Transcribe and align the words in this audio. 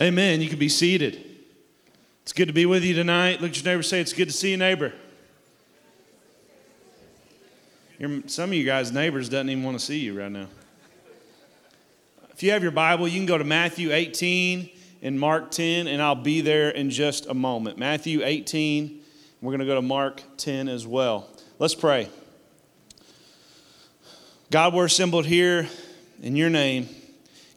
Amen. 0.00 0.40
You 0.40 0.48
can 0.48 0.60
be 0.60 0.68
seated. 0.68 1.24
It's 2.22 2.32
good 2.32 2.46
to 2.46 2.54
be 2.54 2.66
with 2.66 2.84
you 2.84 2.94
tonight. 2.94 3.40
Look 3.40 3.50
at 3.50 3.56
your 3.56 3.64
neighbor 3.64 3.82
say, 3.82 4.00
It's 4.00 4.12
good 4.12 4.28
to 4.28 4.32
see 4.32 4.52
you, 4.52 4.56
neighbor. 4.56 4.92
Your, 7.98 8.22
some 8.26 8.50
of 8.50 8.54
you 8.54 8.64
guys' 8.64 8.92
neighbors 8.92 9.28
doesn't 9.28 9.50
even 9.50 9.64
want 9.64 9.76
to 9.76 9.84
see 9.84 9.98
you 9.98 10.16
right 10.16 10.30
now. 10.30 10.46
If 12.30 12.44
you 12.44 12.52
have 12.52 12.62
your 12.62 12.70
Bible, 12.70 13.08
you 13.08 13.18
can 13.18 13.26
go 13.26 13.36
to 13.36 13.42
Matthew 13.42 13.92
18 13.92 14.70
and 15.02 15.18
Mark 15.18 15.50
10, 15.50 15.88
and 15.88 16.00
I'll 16.00 16.14
be 16.14 16.42
there 16.42 16.70
in 16.70 16.90
just 16.90 17.26
a 17.26 17.34
moment. 17.34 17.76
Matthew 17.76 18.22
18, 18.22 19.00
we're 19.42 19.50
going 19.50 19.58
to 19.58 19.66
go 19.66 19.74
to 19.74 19.82
Mark 19.82 20.22
10 20.36 20.68
as 20.68 20.86
well. 20.86 21.28
Let's 21.58 21.74
pray. 21.74 22.08
God, 24.52 24.74
we're 24.74 24.84
assembled 24.84 25.26
here 25.26 25.68
in 26.22 26.36
your 26.36 26.50
name, 26.50 26.88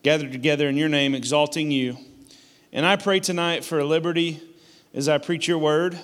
gathered 0.01 0.31
together 0.31 0.67
in 0.67 0.75
your 0.75 0.89
name, 0.89 1.13
exalting 1.13 1.69
you. 1.69 1.97
And 2.73 2.85
I 2.85 2.95
pray 2.95 3.19
tonight 3.19 3.65
for 3.65 3.83
liberty 3.83 4.39
as 4.93 5.09
I 5.09 5.17
preach 5.17 5.45
your 5.45 5.57
word. 5.57 5.99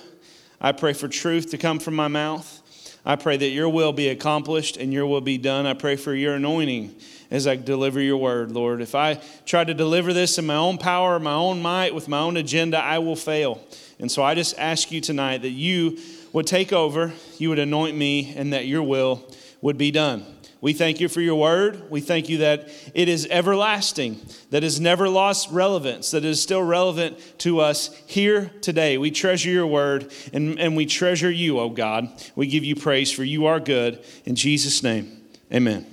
I 0.60 0.72
pray 0.72 0.92
for 0.92 1.08
truth 1.08 1.50
to 1.52 1.58
come 1.58 1.78
from 1.78 1.96
my 1.96 2.08
mouth. 2.08 2.60
I 3.06 3.16
pray 3.16 3.38
that 3.38 3.48
your 3.48 3.70
will 3.70 3.94
be 3.94 4.08
accomplished 4.08 4.76
and 4.76 4.92
your 4.92 5.06
will 5.06 5.22
be 5.22 5.38
done. 5.38 5.64
I 5.64 5.72
pray 5.72 5.96
for 5.96 6.12
your 6.14 6.34
anointing 6.34 6.94
as 7.30 7.46
I 7.46 7.56
deliver 7.56 8.02
your 8.02 8.18
word, 8.18 8.52
Lord. 8.52 8.82
If 8.82 8.94
I 8.94 9.18
try 9.46 9.64
to 9.64 9.72
deliver 9.72 10.12
this 10.12 10.36
in 10.36 10.44
my 10.44 10.56
own 10.56 10.76
power, 10.76 11.18
my 11.18 11.32
own 11.32 11.62
might, 11.62 11.94
with 11.94 12.06
my 12.06 12.18
own 12.18 12.36
agenda, 12.36 12.78
I 12.78 12.98
will 12.98 13.16
fail. 13.16 13.62
And 13.98 14.12
so 14.12 14.22
I 14.22 14.34
just 14.34 14.58
ask 14.58 14.92
you 14.92 15.00
tonight 15.00 15.40
that 15.42 15.50
you 15.50 15.98
would 16.34 16.46
take 16.46 16.74
over, 16.74 17.14
you 17.38 17.48
would 17.48 17.58
anoint 17.58 17.96
me, 17.96 18.34
and 18.36 18.52
that 18.52 18.66
your 18.66 18.82
will 18.82 19.26
would 19.62 19.78
be 19.78 19.90
done. 19.90 20.26
We 20.60 20.72
thank 20.72 20.98
you 20.98 21.08
for 21.08 21.20
your 21.20 21.36
word. 21.36 21.88
We 21.88 22.00
thank 22.00 22.28
you 22.28 22.38
that 22.38 22.68
it 22.92 23.08
is 23.08 23.28
everlasting, 23.30 24.20
that 24.50 24.64
has 24.64 24.80
never 24.80 25.08
lost 25.08 25.50
relevance, 25.52 26.10
that 26.10 26.24
is 26.24 26.42
still 26.42 26.62
relevant 26.62 27.18
to 27.38 27.60
us 27.60 27.94
here 28.06 28.50
today. 28.60 28.98
We 28.98 29.12
treasure 29.12 29.50
your 29.50 29.68
word 29.68 30.12
and, 30.32 30.58
and 30.58 30.76
we 30.76 30.84
treasure 30.86 31.30
you, 31.30 31.60
oh 31.60 31.70
God. 31.70 32.08
We 32.34 32.48
give 32.48 32.64
you 32.64 32.74
praise 32.74 33.12
for 33.12 33.22
you 33.22 33.46
are 33.46 33.60
good. 33.60 34.04
In 34.24 34.34
Jesus' 34.34 34.82
name, 34.82 35.22
amen. 35.52 35.86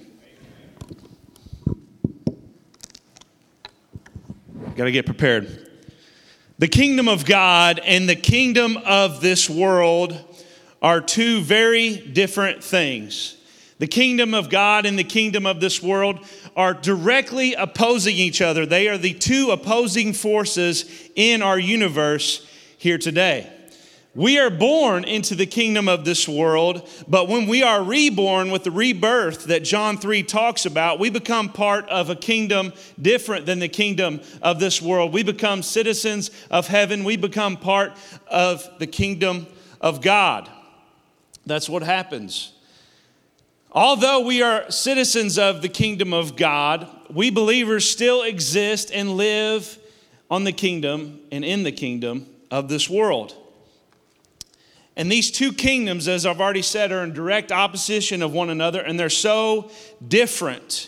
Got 4.76 4.86
to 4.86 4.92
get 4.92 5.06
prepared. 5.06 5.70
The 6.58 6.68
kingdom 6.68 7.08
of 7.08 7.26
God 7.26 7.80
and 7.84 8.10
the 8.10 8.16
kingdom 8.16 8.78
of 8.78 9.22
this 9.22 9.48
world 9.48 10.20
are 10.82 11.02
two 11.02 11.42
very 11.42 11.98
different 11.98 12.64
things. 12.64 13.38
The 13.78 13.88
kingdom 13.88 14.34
of 14.34 14.50
God 14.50 14.86
and 14.86 14.98
the 14.98 15.04
kingdom 15.04 15.46
of 15.46 15.60
this 15.60 15.84
world 15.84 16.20
are 16.56 16.74
directly 16.74 17.54
opposing 17.56 18.16
each 18.16 18.42
other. 18.42 18.66
They 18.66 18.88
are 18.88 18.98
the 18.98 19.14
two 19.14 19.52
opposing 19.52 20.14
forces 20.14 20.86
in 21.16 21.42
our 21.42 21.60
universe 21.60 22.48
here 22.78 22.98
today. 22.98 23.52
We 24.14 24.40
are 24.40 24.50
born 24.50 25.04
into 25.04 25.36
the 25.36 25.46
kingdom 25.46 25.90
of 25.90 26.06
this 26.06 26.26
world, 26.26 26.88
but 27.06 27.28
when 27.28 27.48
we 27.48 27.64
are 27.64 27.84
reborn 27.84 28.50
with 28.50 28.64
the 28.64 28.72
rebirth 28.72 29.44
that 29.48 29.66
John 29.66 29.98
3 29.98 30.24
talks 30.24 30.66
about, 30.66 31.00
we 31.00 31.10
become 31.10 31.50
part 31.50 31.90
of 31.90 32.10
a 32.10 32.16
kingdom 32.16 32.72
different 33.02 33.46
than 33.46 33.60
the 33.60 33.68
kingdom 33.68 34.22
of 34.42 34.62
this 34.62 34.82
world. 34.82 35.12
We 35.12 35.24
become 35.24 35.62
citizens 35.62 36.32
of 36.50 36.68
heaven, 36.68 37.04
we 37.04 37.18
become 37.18 37.58
part 37.58 37.92
of 38.28 38.66
the 38.80 38.88
kingdom 38.88 39.48
of 39.82 40.02
God. 40.02 40.50
That's 41.46 41.68
what 41.68 41.84
happens. 41.84 42.55
Although 43.76 44.22
we 44.22 44.42
are 44.42 44.72
citizens 44.72 45.38
of 45.38 45.62
the 45.62 45.68
kingdom 45.68 46.14
of 46.14 46.38
God, 46.38 46.90
we 47.10 47.30
believers 47.30 47.90
still 47.90 48.24
exist 48.24 48.90
and 48.90 49.18
live 49.18 49.78
on 50.32 50.46
the 50.46 50.54
kingdom 50.54 51.20
and 51.30 51.44
in 51.44 51.64
the 51.64 51.74
kingdom 51.74 52.26
of 52.50 52.70
this 52.70 52.90
world. 52.90 53.36
And 54.96 55.12
these 55.12 55.30
two 55.30 55.52
kingdoms, 55.52 56.08
as 56.08 56.26
I've 56.26 56.40
already 56.40 56.62
said, 56.62 56.94
are 56.94 57.04
in 57.04 57.12
direct 57.12 57.52
opposition 57.52 58.22
of 58.22 58.32
one 58.32 58.50
another, 58.50 58.80
and 58.80 58.98
they're 58.98 59.10
so 59.10 59.70
different. 60.08 60.88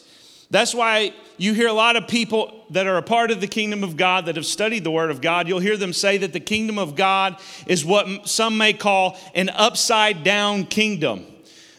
That's 0.50 0.74
why 0.74 1.14
you 1.36 1.54
hear 1.54 1.68
a 1.68 1.74
lot 1.74 1.98
of 1.98 2.08
people 2.08 2.64
that 2.70 2.88
are 2.88 2.96
a 2.96 3.02
part 3.02 3.32
of 3.32 3.42
the 3.42 3.48
kingdom 3.48 3.84
of 3.84 3.98
God 3.98 4.28
that 4.28 4.38
have 4.38 4.46
studied 4.46 4.86
the 4.86 4.92
Word 4.92 5.12
of 5.12 5.20
God. 5.20 5.50
You'll 5.50 5.60
hear 5.60 5.76
them 5.76 5.92
say 5.92 6.20
that 6.20 6.32
the 6.32 6.40
kingdom 6.40 6.80
of 6.80 6.96
God 6.96 7.36
is 7.68 7.84
what 7.84 8.30
some 8.30 8.58
may 8.58 8.72
call 8.72 9.18
an 9.36 9.50
upside 9.50 10.24
down 10.24 10.68
kingdom. 10.68 11.26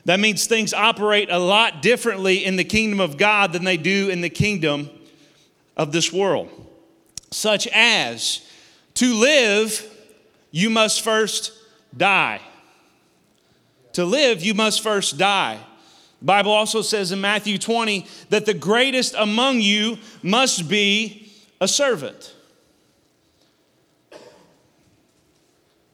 That 0.09 0.21
means 0.21 0.47
things 0.47 0.73
operate 0.73 1.31
a 1.31 1.39
lot 1.39 1.83
differently 1.83 2.43
in 2.43 2.57
the 2.57 2.65
kingdom 2.65 2.99
of 2.99 3.19
God 3.19 3.53
than 3.53 3.65
they 3.65 3.77
do 3.77 4.09
in 4.09 4.23
the 4.23 4.31
kingdom 4.31 4.89
of 5.77 5.93
this 5.93 6.11
world. 6.11 6.49
Such 7.31 7.67
as 7.75 8.41
to 8.95 9.13
live, 9.13 9.87
you 10.51 10.71
must 10.71 11.03
first 11.03 11.53
die. 11.95 12.41
To 13.93 14.07
live, 14.07 14.43
you 14.43 14.55
must 14.55 14.81
first 14.81 15.19
die. 15.19 15.59
The 16.21 16.25
Bible 16.25 16.53
also 16.53 16.81
says 16.81 17.13
in 17.13 17.21
Matthew 17.21 17.59
20 17.59 18.07
that 18.31 18.47
the 18.47 18.55
greatest 18.55 19.15
among 19.15 19.61
you 19.61 19.99
must 20.23 20.71
be 20.71 21.31
a 21.61 21.69
servant. 21.69 22.35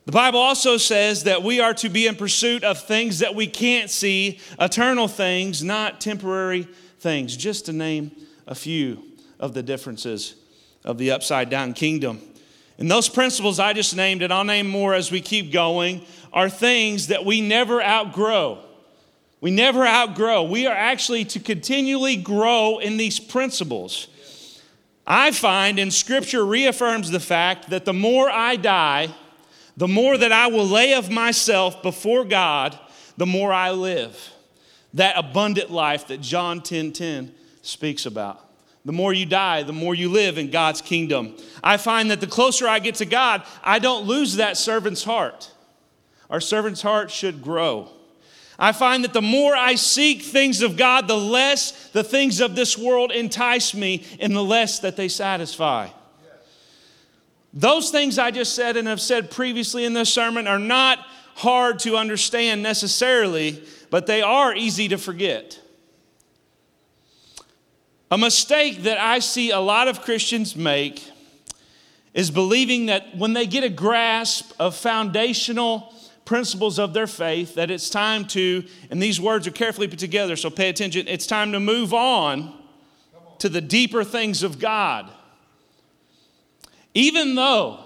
The 0.06 0.12
Bible 0.12 0.40
also 0.40 0.76
says 0.76 1.24
that 1.24 1.42
we 1.42 1.60
are 1.60 1.72
to 1.74 1.88
be 1.88 2.06
in 2.06 2.16
pursuit 2.16 2.62
of 2.62 2.78
things 2.78 3.20
that 3.20 3.34
we 3.34 3.46
can't 3.46 3.88
see, 3.88 4.38
eternal 4.60 5.08
things, 5.08 5.64
not 5.64 6.00
temporary 6.00 6.68
things, 6.98 7.36
just 7.36 7.66
to 7.66 7.72
name 7.72 8.12
a 8.46 8.54
few 8.54 9.02
of 9.40 9.54
the 9.54 9.62
differences 9.62 10.34
of 10.84 10.98
the 10.98 11.10
upside 11.10 11.48
down 11.48 11.72
kingdom. 11.72 12.20
And 12.76 12.90
those 12.90 13.08
principles 13.08 13.58
I 13.58 13.72
just 13.72 13.96
named, 13.96 14.20
and 14.20 14.32
I'll 14.32 14.44
name 14.44 14.68
more 14.68 14.92
as 14.92 15.10
we 15.10 15.22
keep 15.22 15.50
going, 15.50 16.04
are 16.34 16.50
things 16.50 17.06
that 17.06 17.24
we 17.24 17.40
never 17.40 17.82
outgrow. 17.82 18.58
We 19.40 19.52
never 19.52 19.86
outgrow. 19.86 20.42
We 20.42 20.66
are 20.66 20.74
actually 20.74 21.24
to 21.26 21.40
continually 21.40 22.16
grow 22.16 22.78
in 22.78 22.98
these 22.98 23.18
principles. 23.18 24.08
I 25.06 25.30
find, 25.30 25.78
and 25.78 25.92
Scripture 25.92 26.44
reaffirms 26.44 27.10
the 27.10 27.20
fact 27.20 27.70
that 27.70 27.84
the 27.84 27.92
more 27.92 28.28
I 28.28 28.56
die, 28.56 29.14
the 29.76 29.88
more 29.88 30.16
that 30.16 30.32
I 30.32 30.46
will 30.46 30.66
lay 30.66 30.94
of 30.94 31.10
myself 31.10 31.82
before 31.82 32.24
God, 32.24 32.78
the 33.16 33.26
more 33.26 33.52
I 33.52 33.72
live. 33.72 34.32
That 34.94 35.18
abundant 35.18 35.70
life 35.70 36.08
that 36.08 36.20
John 36.20 36.62
10 36.62 36.92
10 36.92 37.34
speaks 37.62 38.06
about. 38.06 38.40
The 38.84 38.92
more 38.92 39.12
you 39.12 39.26
die, 39.26 39.62
the 39.62 39.72
more 39.72 39.94
you 39.94 40.10
live 40.10 40.36
in 40.36 40.50
God's 40.50 40.82
kingdom. 40.82 41.36
I 41.62 41.78
find 41.78 42.10
that 42.10 42.20
the 42.20 42.26
closer 42.26 42.68
I 42.68 42.78
get 42.78 42.96
to 42.96 43.06
God, 43.06 43.42
I 43.62 43.78
don't 43.78 44.06
lose 44.06 44.36
that 44.36 44.56
servant's 44.56 45.04
heart. 45.04 45.50
Our 46.28 46.40
servant's 46.40 46.82
heart 46.82 47.10
should 47.10 47.42
grow. 47.42 47.88
I 48.58 48.72
find 48.72 49.02
that 49.02 49.12
the 49.12 49.22
more 49.22 49.56
I 49.56 49.74
seek 49.74 50.22
things 50.22 50.62
of 50.62 50.76
God, 50.76 51.08
the 51.08 51.16
less 51.16 51.88
the 51.90 52.04
things 52.04 52.40
of 52.40 52.54
this 52.54 52.78
world 52.78 53.10
entice 53.10 53.74
me 53.74 54.04
and 54.20 54.34
the 54.34 54.44
less 54.44 54.78
that 54.80 54.96
they 54.96 55.08
satisfy. 55.08 55.88
Those 57.54 57.90
things 57.90 58.18
I 58.18 58.32
just 58.32 58.54
said 58.56 58.76
and 58.76 58.88
have 58.88 59.00
said 59.00 59.30
previously 59.30 59.84
in 59.84 59.94
this 59.94 60.12
sermon 60.12 60.48
are 60.48 60.58
not 60.58 60.98
hard 61.36 61.78
to 61.80 61.96
understand 61.96 62.64
necessarily, 62.64 63.62
but 63.90 64.06
they 64.06 64.22
are 64.22 64.54
easy 64.54 64.88
to 64.88 64.98
forget. 64.98 65.60
A 68.10 68.18
mistake 68.18 68.82
that 68.82 68.98
I 68.98 69.20
see 69.20 69.50
a 69.50 69.60
lot 69.60 69.86
of 69.86 70.02
Christians 70.02 70.56
make 70.56 71.08
is 72.12 72.30
believing 72.30 72.86
that 72.86 73.16
when 73.16 73.32
they 73.32 73.46
get 73.46 73.62
a 73.62 73.68
grasp 73.68 74.52
of 74.58 74.74
foundational 74.76 75.94
principles 76.24 76.78
of 76.78 76.92
their 76.92 77.06
faith, 77.06 77.54
that 77.54 77.70
it's 77.70 77.90
time 77.90 78.24
to, 78.26 78.64
and 78.90 79.00
these 79.00 79.20
words 79.20 79.46
are 79.46 79.52
carefully 79.52 79.86
put 79.86 79.98
together, 79.98 80.36
so 80.36 80.50
pay 80.50 80.68
attention, 80.68 81.06
it's 81.06 81.26
time 81.26 81.52
to 81.52 81.60
move 81.60 81.94
on 81.94 82.54
to 83.38 83.48
the 83.48 83.60
deeper 83.60 84.02
things 84.02 84.42
of 84.42 84.58
God. 84.58 85.10
Even 86.94 87.34
though 87.34 87.80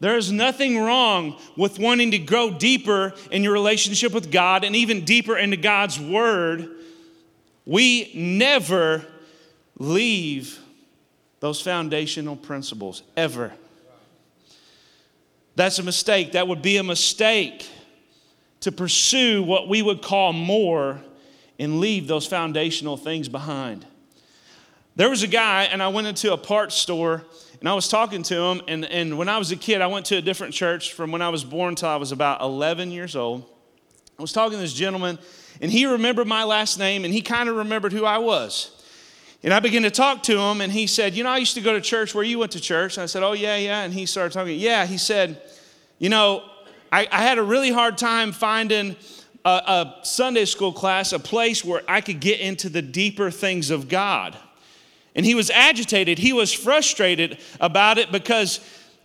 there 0.00 0.16
is 0.16 0.30
nothing 0.30 0.78
wrong 0.78 1.38
with 1.56 1.78
wanting 1.78 2.10
to 2.10 2.18
grow 2.18 2.50
deeper 2.50 3.14
in 3.30 3.42
your 3.42 3.52
relationship 3.52 4.12
with 4.12 4.30
God 4.30 4.64
and 4.64 4.76
even 4.76 5.04
deeper 5.04 5.36
into 5.36 5.56
God's 5.56 5.98
Word, 5.98 6.68
we 7.64 8.12
never 8.14 9.04
leave 9.78 10.58
those 11.40 11.60
foundational 11.60 12.36
principles, 12.36 13.02
ever. 13.16 13.52
That's 15.54 15.78
a 15.78 15.82
mistake. 15.82 16.32
That 16.32 16.48
would 16.48 16.62
be 16.62 16.76
a 16.76 16.82
mistake 16.82 17.68
to 18.60 18.72
pursue 18.72 19.42
what 19.42 19.68
we 19.68 19.82
would 19.82 20.02
call 20.02 20.32
more 20.32 21.00
and 21.58 21.80
leave 21.80 22.06
those 22.06 22.26
foundational 22.26 22.96
things 22.96 23.28
behind. 23.28 23.84
There 24.96 25.10
was 25.10 25.22
a 25.22 25.28
guy, 25.28 25.64
and 25.64 25.82
I 25.82 25.88
went 25.88 26.06
into 26.06 26.32
a 26.32 26.36
parts 26.36 26.74
store 26.74 27.24
and 27.60 27.68
I 27.68 27.74
was 27.74 27.88
talking 27.88 28.22
to 28.24 28.34
him, 28.34 28.62
and, 28.68 28.84
and 28.84 29.18
when 29.18 29.28
I 29.28 29.38
was 29.38 29.50
a 29.50 29.56
kid, 29.56 29.80
I 29.80 29.88
went 29.88 30.06
to 30.06 30.16
a 30.16 30.22
different 30.22 30.54
church 30.54 30.92
from 30.92 31.10
when 31.10 31.22
I 31.22 31.28
was 31.28 31.44
born 31.44 31.70
until 31.70 31.88
I 31.88 31.96
was 31.96 32.12
about 32.12 32.40
11 32.40 32.92
years 32.92 33.16
old. 33.16 33.44
I 34.18 34.22
was 34.22 34.32
talking 34.32 34.52
to 34.52 34.58
this 34.58 34.72
gentleman, 34.72 35.18
and 35.60 35.70
he 35.70 35.86
remembered 35.86 36.26
my 36.26 36.44
last 36.44 36.78
name, 36.78 37.04
and 37.04 37.12
he 37.12 37.20
kind 37.20 37.48
of 37.48 37.56
remembered 37.56 37.92
who 37.92 38.04
I 38.04 38.18
was. 38.18 38.78
And 39.42 39.54
I 39.54 39.60
began 39.60 39.82
to 39.82 39.90
talk 39.90 40.24
to 40.24 40.38
him, 40.38 40.60
and 40.60 40.72
he 40.72 40.86
said, 40.86 41.14
You 41.14 41.24
know, 41.24 41.30
I 41.30 41.38
used 41.38 41.54
to 41.54 41.60
go 41.60 41.72
to 41.72 41.80
church 41.80 42.14
where 42.14 42.24
you 42.24 42.38
went 42.38 42.52
to 42.52 42.60
church. 42.60 42.96
And 42.96 43.02
I 43.02 43.06
said, 43.06 43.22
Oh, 43.22 43.32
yeah, 43.32 43.56
yeah. 43.56 43.82
And 43.82 43.94
he 43.94 44.06
started 44.06 44.32
talking, 44.32 44.58
Yeah. 44.58 44.84
He 44.86 44.98
said, 44.98 45.40
You 45.98 46.08
know, 46.08 46.42
I, 46.90 47.06
I 47.10 47.22
had 47.22 47.38
a 47.38 47.42
really 47.42 47.70
hard 47.70 47.98
time 47.98 48.32
finding 48.32 48.96
a, 49.44 49.48
a 49.48 49.94
Sunday 50.02 50.44
school 50.44 50.72
class, 50.72 51.12
a 51.12 51.20
place 51.20 51.64
where 51.64 51.82
I 51.86 52.00
could 52.00 52.18
get 52.18 52.40
into 52.40 52.68
the 52.68 52.82
deeper 52.82 53.30
things 53.30 53.70
of 53.70 53.88
God. 53.88 54.36
And 55.18 55.26
he 55.26 55.34
was 55.34 55.50
agitated, 55.50 56.16
he 56.16 56.32
was 56.32 56.52
frustrated 56.52 57.38
about 57.60 57.98
it 57.98 58.12
because 58.12 58.60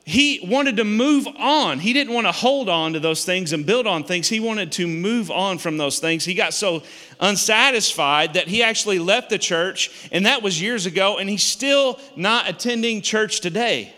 he 0.05 0.47
wanted 0.47 0.77
to 0.77 0.83
move 0.83 1.25
on. 1.25 1.79
He 1.79 1.91
didn't 1.91 2.13
want 2.13 2.27
to 2.27 2.31
hold 2.31 2.69
on 2.69 2.93
to 2.93 2.99
those 2.99 3.25
things 3.25 3.51
and 3.51 3.65
build 3.65 3.87
on 3.87 4.03
things. 4.03 4.27
He 4.27 4.39
wanted 4.39 4.71
to 4.73 4.87
move 4.87 5.31
on 5.31 5.57
from 5.57 5.77
those 5.77 5.97
things. 5.97 6.23
He 6.23 6.35
got 6.35 6.53
so 6.53 6.83
unsatisfied 7.19 8.35
that 8.35 8.47
he 8.47 8.61
actually 8.61 8.99
left 8.99 9.31
the 9.31 9.39
church, 9.39 10.07
and 10.11 10.27
that 10.27 10.43
was 10.43 10.61
years 10.61 10.85
ago, 10.85 11.17
and 11.17 11.27
he's 11.27 11.41
still 11.41 11.99
not 12.15 12.47
attending 12.47 13.01
church 13.01 13.39
today. 13.39 13.91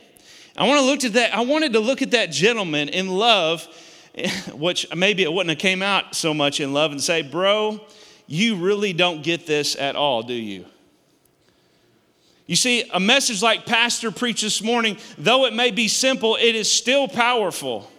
I 0.55 0.65
want 0.69 0.79
to 0.79 0.85
look 0.85 1.03
at 1.03 1.11
that. 1.13 1.35
I 1.35 1.41
wanted 1.41 1.73
to 1.73 1.81
look 1.81 2.01
at 2.01 2.11
that 2.11 2.31
gentleman 2.31 2.87
in 2.87 3.09
love, 3.09 3.67
which 4.53 4.87
maybe 4.95 5.23
it 5.23 5.33
wouldn't 5.33 5.49
have 5.49 5.59
came 5.59 5.81
out 5.81 6.15
so 6.15 6.33
much 6.33 6.61
in 6.61 6.71
love, 6.71 6.91
and 6.91 7.03
say, 7.03 7.23
"Bro, 7.23 7.81
you 8.25 8.55
really 8.55 8.93
don't 8.93 9.21
get 9.21 9.45
this 9.45 9.75
at 9.75 9.97
all, 9.97 10.23
do 10.23 10.33
you?" 10.33 10.65
You 12.47 12.55
see, 12.55 12.89
a 12.93 12.99
message 12.99 13.41
like 13.41 13.65
Pastor 13.65 14.11
preached 14.11 14.43
this 14.43 14.61
morning, 14.61 14.97
though 15.17 15.45
it 15.45 15.53
may 15.53 15.71
be 15.71 15.87
simple, 15.87 16.35
it 16.35 16.55
is 16.55 16.71
still 16.71 17.07
powerful. 17.07 17.91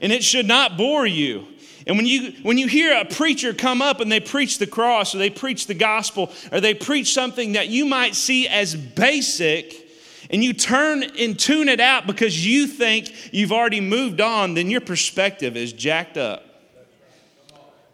And 0.00 0.12
it 0.12 0.24
should 0.24 0.46
not 0.46 0.78
bore 0.78 1.06
you. 1.06 1.46
And 1.86 1.96
when 1.96 2.06
you, 2.06 2.32
when 2.42 2.56
you 2.56 2.66
hear 2.66 2.98
a 2.98 3.04
preacher 3.04 3.52
come 3.52 3.82
up 3.82 4.00
and 4.00 4.10
they 4.10 4.20
preach 4.20 4.58
the 4.58 4.66
cross 4.66 5.14
or 5.14 5.18
they 5.18 5.30
preach 5.30 5.66
the 5.66 5.74
gospel 5.74 6.30
or 6.52 6.60
they 6.60 6.72
preach 6.72 7.12
something 7.12 7.52
that 7.52 7.68
you 7.68 7.84
might 7.84 8.14
see 8.14 8.48
as 8.48 8.74
basic, 8.74 9.88
and 10.30 10.44
you 10.44 10.52
turn 10.52 11.02
and 11.02 11.38
tune 11.38 11.68
it 11.68 11.80
out 11.80 12.06
because 12.06 12.46
you 12.46 12.68
think 12.68 13.34
you've 13.34 13.52
already 13.52 13.80
moved 13.80 14.20
on, 14.20 14.54
then 14.54 14.70
your 14.70 14.80
perspective 14.80 15.56
is 15.56 15.72
jacked 15.72 16.16
up. 16.16 16.44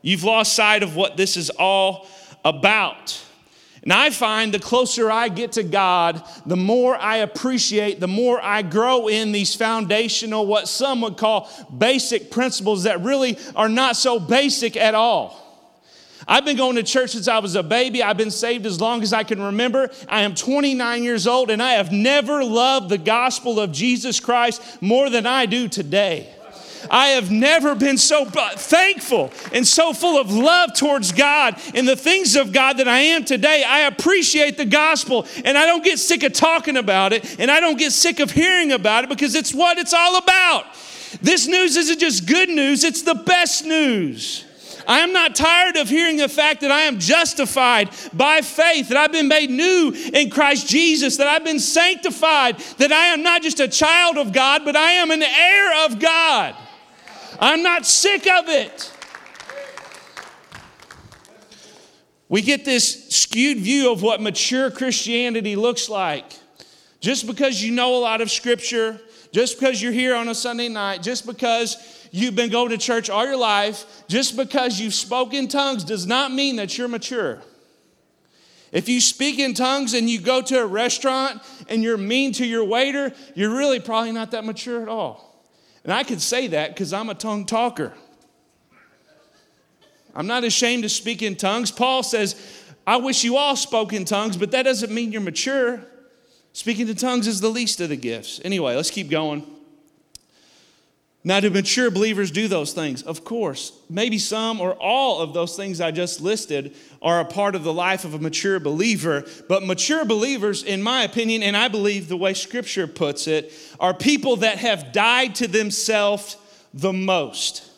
You've 0.02 0.22
lost 0.22 0.52
sight 0.52 0.82
of 0.82 0.94
what 0.94 1.16
this 1.16 1.36
is 1.36 1.50
all 1.50 2.06
about. 2.44 3.20
And 3.86 3.92
I 3.92 4.10
find 4.10 4.52
the 4.52 4.58
closer 4.58 5.12
I 5.12 5.28
get 5.28 5.52
to 5.52 5.62
God, 5.62 6.20
the 6.44 6.56
more 6.56 6.96
I 6.96 7.18
appreciate, 7.18 8.00
the 8.00 8.08
more 8.08 8.42
I 8.42 8.62
grow 8.62 9.06
in 9.06 9.30
these 9.30 9.54
foundational, 9.54 10.44
what 10.44 10.66
some 10.66 11.02
would 11.02 11.16
call 11.16 11.48
basic 11.78 12.32
principles 12.32 12.82
that 12.82 13.00
really 13.02 13.38
are 13.54 13.68
not 13.68 13.94
so 13.94 14.18
basic 14.18 14.76
at 14.76 14.96
all. 14.96 15.40
I've 16.26 16.44
been 16.44 16.56
going 16.56 16.74
to 16.74 16.82
church 16.82 17.10
since 17.10 17.28
I 17.28 17.38
was 17.38 17.54
a 17.54 17.62
baby. 17.62 18.02
I've 18.02 18.16
been 18.16 18.32
saved 18.32 18.66
as 18.66 18.80
long 18.80 19.04
as 19.04 19.12
I 19.12 19.22
can 19.22 19.40
remember. 19.40 19.88
I 20.08 20.22
am 20.22 20.34
29 20.34 21.04
years 21.04 21.28
old 21.28 21.48
and 21.48 21.62
I 21.62 21.74
have 21.74 21.92
never 21.92 22.42
loved 22.42 22.88
the 22.88 22.98
gospel 22.98 23.60
of 23.60 23.70
Jesus 23.70 24.18
Christ 24.18 24.82
more 24.82 25.08
than 25.10 25.26
I 25.26 25.46
do 25.46 25.68
today. 25.68 26.34
I 26.90 27.08
have 27.08 27.30
never 27.30 27.74
been 27.74 27.98
so 27.98 28.24
thankful 28.24 29.32
and 29.52 29.66
so 29.66 29.92
full 29.92 30.20
of 30.20 30.30
love 30.30 30.74
towards 30.74 31.12
God 31.12 31.60
and 31.74 31.86
the 31.86 31.96
things 31.96 32.36
of 32.36 32.52
God 32.52 32.78
that 32.78 32.88
I 32.88 32.98
am 33.00 33.24
today. 33.24 33.64
I 33.66 33.80
appreciate 33.80 34.56
the 34.56 34.64
gospel 34.64 35.26
and 35.44 35.56
I 35.56 35.66
don't 35.66 35.84
get 35.84 35.98
sick 35.98 36.22
of 36.22 36.32
talking 36.32 36.76
about 36.76 37.12
it 37.12 37.38
and 37.38 37.50
I 37.50 37.60
don't 37.60 37.78
get 37.78 37.92
sick 37.92 38.20
of 38.20 38.30
hearing 38.30 38.72
about 38.72 39.04
it 39.04 39.10
because 39.10 39.34
it's 39.34 39.54
what 39.54 39.78
it's 39.78 39.94
all 39.94 40.16
about. 40.16 40.66
This 41.22 41.46
news 41.46 41.76
isn't 41.76 42.00
just 42.00 42.26
good 42.26 42.48
news, 42.48 42.84
it's 42.84 43.02
the 43.02 43.14
best 43.14 43.64
news. 43.64 44.44
I 44.88 45.00
am 45.00 45.12
not 45.12 45.34
tired 45.34 45.76
of 45.76 45.88
hearing 45.88 46.16
the 46.16 46.28
fact 46.28 46.60
that 46.60 46.70
I 46.70 46.82
am 46.82 47.00
justified 47.00 47.90
by 48.12 48.40
faith, 48.40 48.88
that 48.88 48.96
I've 48.96 49.12
been 49.12 49.28
made 49.28 49.50
new 49.50 49.92
in 50.12 50.30
Christ 50.30 50.68
Jesus, 50.68 51.16
that 51.16 51.26
I've 51.26 51.44
been 51.44 51.58
sanctified, 51.58 52.58
that 52.78 52.92
I 52.92 53.06
am 53.06 53.22
not 53.22 53.42
just 53.42 53.58
a 53.58 53.68
child 53.68 54.16
of 54.16 54.32
God, 54.32 54.64
but 54.64 54.76
I 54.76 54.92
am 54.92 55.10
an 55.10 55.22
heir 55.22 55.86
of 55.86 55.98
God. 55.98 56.54
I'm 57.38 57.62
not 57.62 57.86
sick 57.86 58.26
of 58.26 58.48
it. 58.48 58.92
We 62.28 62.42
get 62.42 62.64
this 62.64 63.08
skewed 63.10 63.58
view 63.58 63.92
of 63.92 64.02
what 64.02 64.20
mature 64.20 64.70
Christianity 64.70 65.54
looks 65.54 65.88
like. 65.88 66.24
Just 67.00 67.26
because 67.26 67.62
you 67.62 67.72
know 67.72 67.96
a 67.96 68.00
lot 68.00 68.20
of 68.20 68.30
scripture, 68.30 69.00
just 69.32 69.58
because 69.58 69.80
you're 69.80 69.92
here 69.92 70.14
on 70.16 70.28
a 70.28 70.34
Sunday 70.34 70.68
night, 70.68 71.02
just 71.02 71.26
because 71.26 72.08
you've 72.10 72.34
been 72.34 72.50
going 72.50 72.70
to 72.70 72.78
church 72.78 73.10
all 73.10 73.24
your 73.24 73.36
life, 73.36 74.04
just 74.08 74.36
because 74.36 74.80
you've 74.80 74.94
spoken 74.94 75.46
tongues 75.46 75.84
does 75.84 76.06
not 76.06 76.32
mean 76.32 76.56
that 76.56 76.76
you're 76.76 76.88
mature. 76.88 77.42
If 78.72 78.88
you 78.88 79.00
speak 79.00 79.38
in 79.38 79.54
tongues 79.54 79.94
and 79.94 80.10
you 80.10 80.20
go 80.20 80.42
to 80.42 80.58
a 80.60 80.66
restaurant 80.66 81.40
and 81.68 81.82
you're 81.82 81.96
mean 81.96 82.32
to 82.32 82.46
your 82.46 82.64
waiter, 82.64 83.12
you're 83.34 83.56
really 83.56 83.78
probably 83.78 84.12
not 84.12 84.32
that 84.32 84.44
mature 84.44 84.82
at 84.82 84.88
all. 84.88 85.25
And 85.86 85.94
I 85.94 86.02
can 86.02 86.18
say 86.18 86.48
that 86.48 86.70
because 86.70 86.92
I'm 86.92 87.08
a 87.08 87.14
tongue 87.14 87.46
talker. 87.46 87.92
I'm 90.16 90.26
not 90.26 90.42
ashamed 90.42 90.82
to 90.82 90.88
speak 90.88 91.22
in 91.22 91.36
tongues. 91.36 91.70
Paul 91.70 92.02
says, 92.02 92.34
I 92.84 92.96
wish 92.96 93.22
you 93.22 93.36
all 93.36 93.54
spoke 93.54 93.92
in 93.92 94.04
tongues, 94.04 94.36
but 94.36 94.50
that 94.50 94.64
doesn't 94.64 94.92
mean 94.92 95.12
you're 95.12 95.20
mature. 95.20 95.80
Speaking 96.52 96.88
in 96.88 96.96
tongues 96.96 97.28
is 97.28 97.40
the 97.40 97.50
least 97.50 97.80
of 97.80 97.90
the 97.90 97.96
gifts. 97.96 98.40
Anyway, 98.44 98.74
let's 98.74 98.90
keep 98.90 99.08
going. 99.08 99.46
Now, 101.26 101.40
do 101.40 101.50
mature 101.50 101.90
believers 101.90 102.30
do 102.30 102.46
those 102.46 102.72
things? 102.72 103.02
Of 103.02 103.24
course. 103.24 103.72
Maybe 103.90 104.16
some 104.16 104.60
or 104.60 104.74
all 104.74 105.20
of 105.20 105.34
those 105.34 105.56
things 105.56 105.80
I 105.80 105.90
just 105.90 106.20
listed 106.20 106.76
are 107.02 107.18
a 107.18 107.24
part 107.24 107.56
of 107.56 107.64
the 107.64 107.72
life 107.72 108.04
of 108.04 108.14
a 108.14 108.20
mature 108.20 108.60
believer. 108.60 109.24
But 109.48 109.64
mature 109.64 110.04
believers, 110.04 110.62
in 110.62 110.84
my 110.84 111.02
opinion, 111.02 111.42
and 111.42 111.56
I 111.56 111.66
believe 111.66 112.06
the 112.06 112.16
way 112.16 112.32
Scripture 112.32 112.86
puts 112.86 113.26
it, 113.26 113.52
are 113.80 113.92
people 113.92 114.36
that 114.36 114.58
have 114.58 114.92
died 114.92 115.34
to 115.34 115.48
themselves 115.48 116.36
the 116.72 116.92
most. 116.92 117.68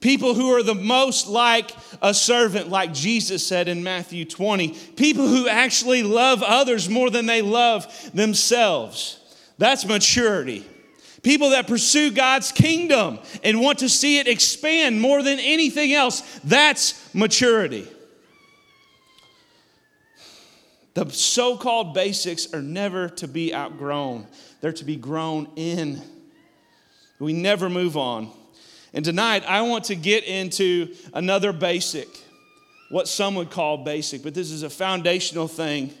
People 0.00 0.34
who 0.34 0.54
are 0.54 0.62
the 0.62 0.74
most 0.74 1.26
like 1.26 1.70
a 2.02 2.12
servant, 2.12 2.68
like 2.68 2.92
Jesus 2.92 3.46
said 3.46 3.68
in 3.68 3.82
Matthew 3.82 4.26
20. 4.26 4.74
People 4.94 5.26
who 5.26 5.48
actually 5.48 6.02
love 6.02 6.42
others 6.42 6.86
more 6.86 7.08
than 7.08 7.24
they 7.24 7.40
love 7.40 7.86
themselves. 8.12 9.18
That's 9.56 9.86
maturity. 9.86 10.66
People 11.22 11.50
that 11.50 11.66
pursue 11.66 12.10
God's 12.10 12.52
kingdom 12.52 13.18
and 13.42 13.60
want 13.60 13.80
to 13.80 13.88
see 13.88 14.18
it 14.18 14.28
expand 14.28 15.00
more 15.00 15.22
than 15.22 15.38
anything 15.40 15.92
else, 15.92 16.22
that's 16.44 17.12
maturity. 17.14 17.86
The 20.94 21.10
so 21.10 21.56
called 21.56 21.94
basics 21.94 22.52
are 22.52 22.62
never 22.62 23.08
to 23.10 23.28
be 23.28 23.54
outgrown, 23.54 24.26
they're 24.60 24.72
to 24.72 24.84
be 24.84 24.96
grown 24.96 25.48
in. 25.56 26.02
We 27.20 27.32
never 27.32 27.68
move 27.68 27.96
on. 27.96 28.30
And 28.94 29.04
tonight, 29.04 29.44
I 29.46 29.62
want 29.62 29.84
to 29.84 29.96
get 29.96 30.24
into 30.24 30.94
another 31.12 31.52
basic, 31.52 32.08
what 32.90 33.08
some 33.08 33.34
would 33.34 33.50
call 33.50 33.78
basic, 33.78 34.22
but 34.22 34.34
this 34.34 34.50
is 34.50 34.62
a 34.62 34.70
foundational 34.70 35.48
thing. 35.48 35.92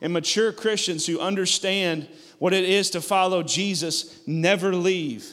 And 0.00 0.12
mature 0.12 0.52
Christians 0.52 1.06
who 1.06 1.18
understand 1.18 2.06
what 2.38 2.52
it 2.52 2.64
is 2.64 2.90
to 2.90 3.00
follow 3.00 3.42
Jesus 3.42 4.20
never 4.26 4.74
leave 4.74 5.26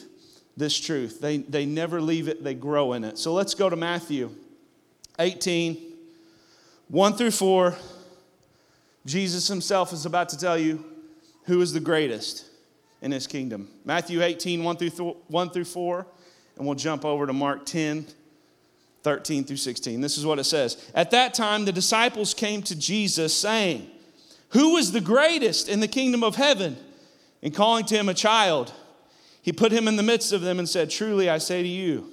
this 0.56 0.78
truth. 0.78 1.20
They, 1.20 1.38
they 1.38 1.66
never 1.66 2.00
leave 2.00 2.28
it, 2.28 2.42
they 2.42 2.54
grow 2.54 2.94
in 2.94 3.04
it. 3.04 3.18
So 3.18 3.32
let's 3.32 3.54
go 3.54 3.68
to 3.68 3.76
Matthew 3.76 4.30
18, 5.18 5.76
1 6.88 7.12
through 7.14 7.30
4. 7.30 7.74
Jesus 9.04 9.46
himself 9.46 9.92
is 9.92 10.06
about 10.06 10.28
to 10.30 10.38
tell 10.38 10.58
you 10.58 10.84
who 11.44 11.60
is 11.60 11.72
the 11.72 11.80
greatest 11.80 12.46
in 13.02 13.12
his 13.12 13.26
kingdom. 13.26 13.68
Matthew 13.84 14.22
18, 14.22 14.64
1 14.64 14.76
through, 14.76 14.90
th- 14.90 15.16
1 15.28 15.50
through 15.50 15.64
4, 15.64 16.06
and 16.56 16.66
we'll 16.66 16.74
jump 16.74 17.04
over 17.04 17.26
to 17.26 17.32
Mark 17.32 17.66
10, 17.66 18.06
13 19.02 19.44
through 19.44 19.58
16. 19.58 20.00
This 20.00 20.18
is 20.18 20.26
what 20.26 20.38
it 20.38 20.44
says. 20.44 20.90
At 20.94 21.12
that 21.12 21.34
time, 21.34 21.64
the 21.64 21.72
disciples 21.72 22.34
came 22.34 22.62
to 22.62 22.74
Jesus 22.74 23.36
saying, 23.36 23.88
Who 24.50 24.76
is 24.76 24.90
the 24.90 25.00
greatest 25.00 25.68
in 25.68 25.80
the 25.80 25.86
kingdom 25.86 26.24
of 26.24 26.34
heaven? 26.34 26.76
And 27.42 27.54
calling 27.54 27.84
to 27.86 27.94
him 27.94 28.08
a 28.08 28.14
child, 28.14 28.72
he 29.42 29.52
put 29.52 29.72
him 29.72 29.86
in 29.88 29.96
the 29.96 30.02
midst 30.02 30.32
of 30.32 30.40
them 30.40 30.58
and 30.58 30.68
said, 30.68 30.90
Truly 30.90 31.30
I 31.30 31.38
say 31.38 31.62
to 31.62 31.68
you, 31.68 32.10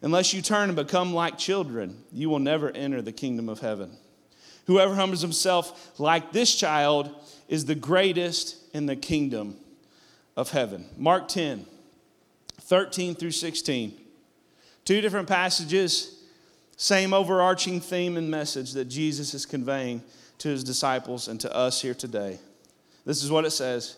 unless 0.00 0.32
you 0.32 0.40
turn 0.42 0.68
and 0.68 0.76
become 0.76 1.12
like 1.12 1.36
children, 1.36 2.02
you 2.12 2.30
will 2.30 2.38
never 2.38 2.70
enter 2.70 3.02
the 3.02 3.12
kingdom 3.12 3.48
of 3.48 3.60
heaven. 3.60 3.96
Whoever 4.66 4.94
humbles 4.94 5.22
himself 5.22 5.98
like 5.98 6.32
this 6.32 6.54
child 6.54 7.10
is 7.48 7.64
the 7.64 7.74
greatest 7.74 8.56
in 8.72 8.86
the 8.86 8.96
kingdom 8.96 9.56
of 10.36 10.50
heaven. 10.50 10.86
Mark 10.96 11.28
10, 11.28 11.66
13 12.60 13.14
through 13.14 13.32
16. 13.32 13.98
Two 14.84 15.00
different 15.00 15.28
passages, 15.28 16.22
same 16.76 17.12
overarching 17.12 17.80
theme 17.80 18.16
and 18.16 18.30
message 18.30 18.72
that 18.72 18.86
Jesus 18.86 19.34
is 19.34 19.46
conveying 19.46 20.02
to 20.38 20.48
his 20.48 20.64
disciples 20.64 21.28
and 21.28 21.40
to 21.40 21.54
us 21.54 21.82
here 21.82 21.94
today. 21.94 22.38
This 23.04 23.22
is 23.22 23.30
what 23.30 23.44
it 23.44 23.50
says 23.50 23.96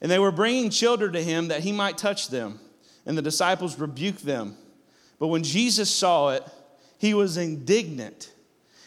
and 0.00 0.10
they 0.10 0.18
were 0.18 0.32
bringing 0.32 0.70
children 0.70 1.12
to 1.12 1.22
him 1.22 1.48
that 1.48 1.60
he 1.60 1.72
might 1.72 1.98
touch 1.98 2.28
them. 2.28 2.60
And 3.06 3.16
the 3.16 3.22
disciples 3.22 3.78
rebuked 3.78 4.24
them. 4.24 4.56
But 5.18 5.28
when 5.28 5.42
Jesus 5.42 5.90
saw 5.90 6.30
it, 6.30 6.42
he 6.98 7.14
was 7.14 7.36
indignant 7.36 8.32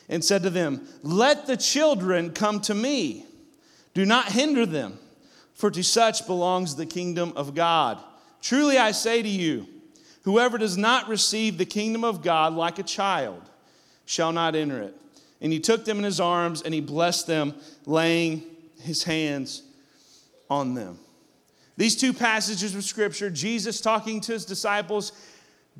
and 0.07 0.23
said 0.23 0.43
to 0.43 0.49
them, 0.49 0.87
Let 1.01 1.47
the 1.47 1.57
children 1.57 2.31
come 2.31 2.59
to 2.61 2.75
me, 2.75 3.25
Do 3.93 4.05
not 4.05 4.31
hinder 4.31 4.65
them, 4.65 4.99
for 5.53 5.71
to 5.71 5.83
such 5.83 6.27
belongs 6.27 6.75
the 6.75 6.85
kingdom 6.85 7.33
of 7.35 7.55
God. 7.55 7.99
Truly 8.41 8.77
I 8.77 8.91
say 8.91 9.21
to 9.21 9.27
you, 9.27 9.67
whoever 10.23 10.57
does 10.57 10.77
not 10.77 11.07
receive 11.07 11.57
the 11.57 11.65
kingdom 11.65 12.03
of 12.03 12.21
God 12.21 12.53
like 12.53 12.79
a 12.79 12.83
child 12.83 13.41
shall 14.05 14.31
not 14.31 14.55
enter 14.55 14.81
it. 14.81 14.95
And 15.41 15.51
he 15.51 15.59
took 15.59 15.85
them 15.85 15.97
in 15.97 16.03
his 16.03 16.19
arms 16.19 16.61
and 16.61 16.73
he 16.73 16.81
blessed 16.81 17.27
them, 17.27 17.55
laying 17.85 18.43
his 18.79 19.03
hands 19.03 19.63
on 20.49 20.73
them. 20.73 20.99
These 21.77 21.95
two 21.95 22.13
passages 22.13 22.75
of 22.75 22.83
scripture, 22.83 23.29
Jesus 23.29 23.79
talking 23.79 24.19
to 24.21 24.33
his 24.33 24.45
disciples, 24.45 25.11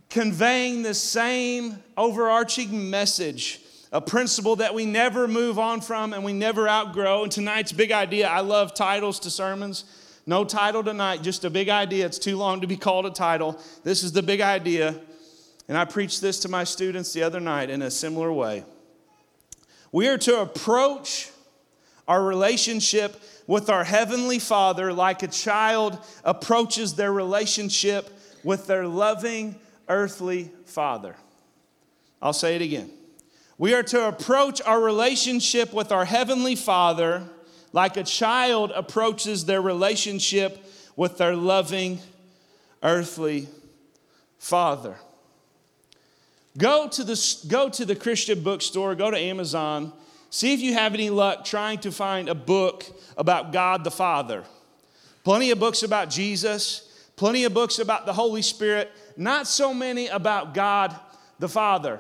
conveying 0.10 0.82
the 0.82 0.94
same 0.94 1.84
overarching 1.98 2.90
message 2.90 3.62
a 3.92 4.00
principle 4.00 4.58
that 4.58 4.74
we 4.74 4.86
never 4.86 5.28
move 5.28 5.58
on 5.58 5.82
from 5.82 6.14
and 6.14 6.24
we 6.24 6.34
never 6.34 6.68
outgrow. 6.70 7.24
And 7.24 7.32
tonight's 7.32 7.72
big 7.72 7.92
idea 7.92 8.28
I 8.28 8.42
love 8.42 8.74
titles 8.74 9.20
to 9.22 9.32
sermons. 9.32 9.84
No 10.26 10.46
title 10.46 10.84
tonight, 10.84 11.24
just 11.24 11.44
a 11.44 11.50
big 11.50 11.70
idea. 11.70 12.06
It's 12.06 12.20
too 12.20 12.38
long 12.38 12.62
to 12.62 12.68
be 12.68 12.78
called 12.78 13.08
a 13.08 13.10
title. 13.10 13.60
This 13.84 14.04
is 14.04 14.12
the 14.12 14.22
big 14.22 14.42
idea. 14.42 14.96
And 15.68 15.78
I 15.78 15.86
preached 15.86 16.22
this 16.22 16.40
to 16.42 16.50
my 16.50 16.64
students 16.64 17.14
the 17.14 17.24
other 17.24 17.40
night 17.40 17.70
in 17.70 17.82
a 17.82 17.90
similar 17.90 18.32
way. 18.32 18.64
We 19.92 20.08
are 20.08 20.20
to 20.20 20.42
approach 20.42 21.32
our 22.08 22.24
relationship 22.24 23.20
with 23.50 23.68
our 23.68 23.84
Heavenly 23.84 24.38
Father 24.38 24.94
like 24.94 25.24
a 25.24 25.28
child 25.28 25.98
approaches 26.24 26.94
their 26.94 27.12
relationship 27.12 28.08
with 28.44 28.68
their 28.68 28.86
loving 28.86 29.56
earthly 29.88 30.52
Father. 30.66 31.16
I'll 32.22 32.32
say 32.32 32.56
it 32.56 32.62
again. 32.62 32.92
We 33.58 33.74
are 33.74 33.82
to 33.82 34.08
approach 34.08 34.62
our 34.62 34.80
relationship 34.80 35.74
with 35.74 35.92
our 35.92 36.06
Heavenly 36.06 36.56
Father 36.56 37.24
like 37.74 37.98
a 37.98 38.04
child 38.04 38.72
approaches 38.76 39.46
their 39.46 39.64
relationship 39.64 40.64
with 40.96 41.18
their 41.18 41.36
loving 41.36 41.98
earthly 42.84 43.48
Father. 44.38 44.96
Go 46.56 46.88
to, 46.88 47.04
the, 47.04 47.38
go 47.48 47.68
to 47.68 47.84
the 47.84 47.96
Christian 47.96 48.44
bookstore, 48.44 48.94
go 48.94 49.10
to 49.10 49.18
Amazon, 49.18 49.92
see 50.30 50.54
if 50.54 50.60
you 50.60 50.74
have 50.74 50.94
any 50.94 51.10
luck 51.10 51.46
trying 51.46 51.80
to 51.80 51.92
find 51.92 52.30
a 52.30 52.36
book 52.36 52.86
about 53.18 53.52
God 53.52 53.84
the 53.84 53.92
Father. 53.92 54.44
Plenty 55.24 55.52
of 55.52 55.60
books 55.60 55.84
about 55.84 56.10
Jesus, 56.10 56.90
plenty 57.16 57.44
of 57.44 57.54
books 57.54 57.80
about 57.80 58.06
the 58.06 58.14
Holy 58.14 58.42
Spirit, 58.42 58.92
not 59.18 59.48
so 59.48 59.74
many 59.74 60.08
about 60.08 60.54
God 60.54 60.98
the 61.40 61.50
Father. 61.50 62.00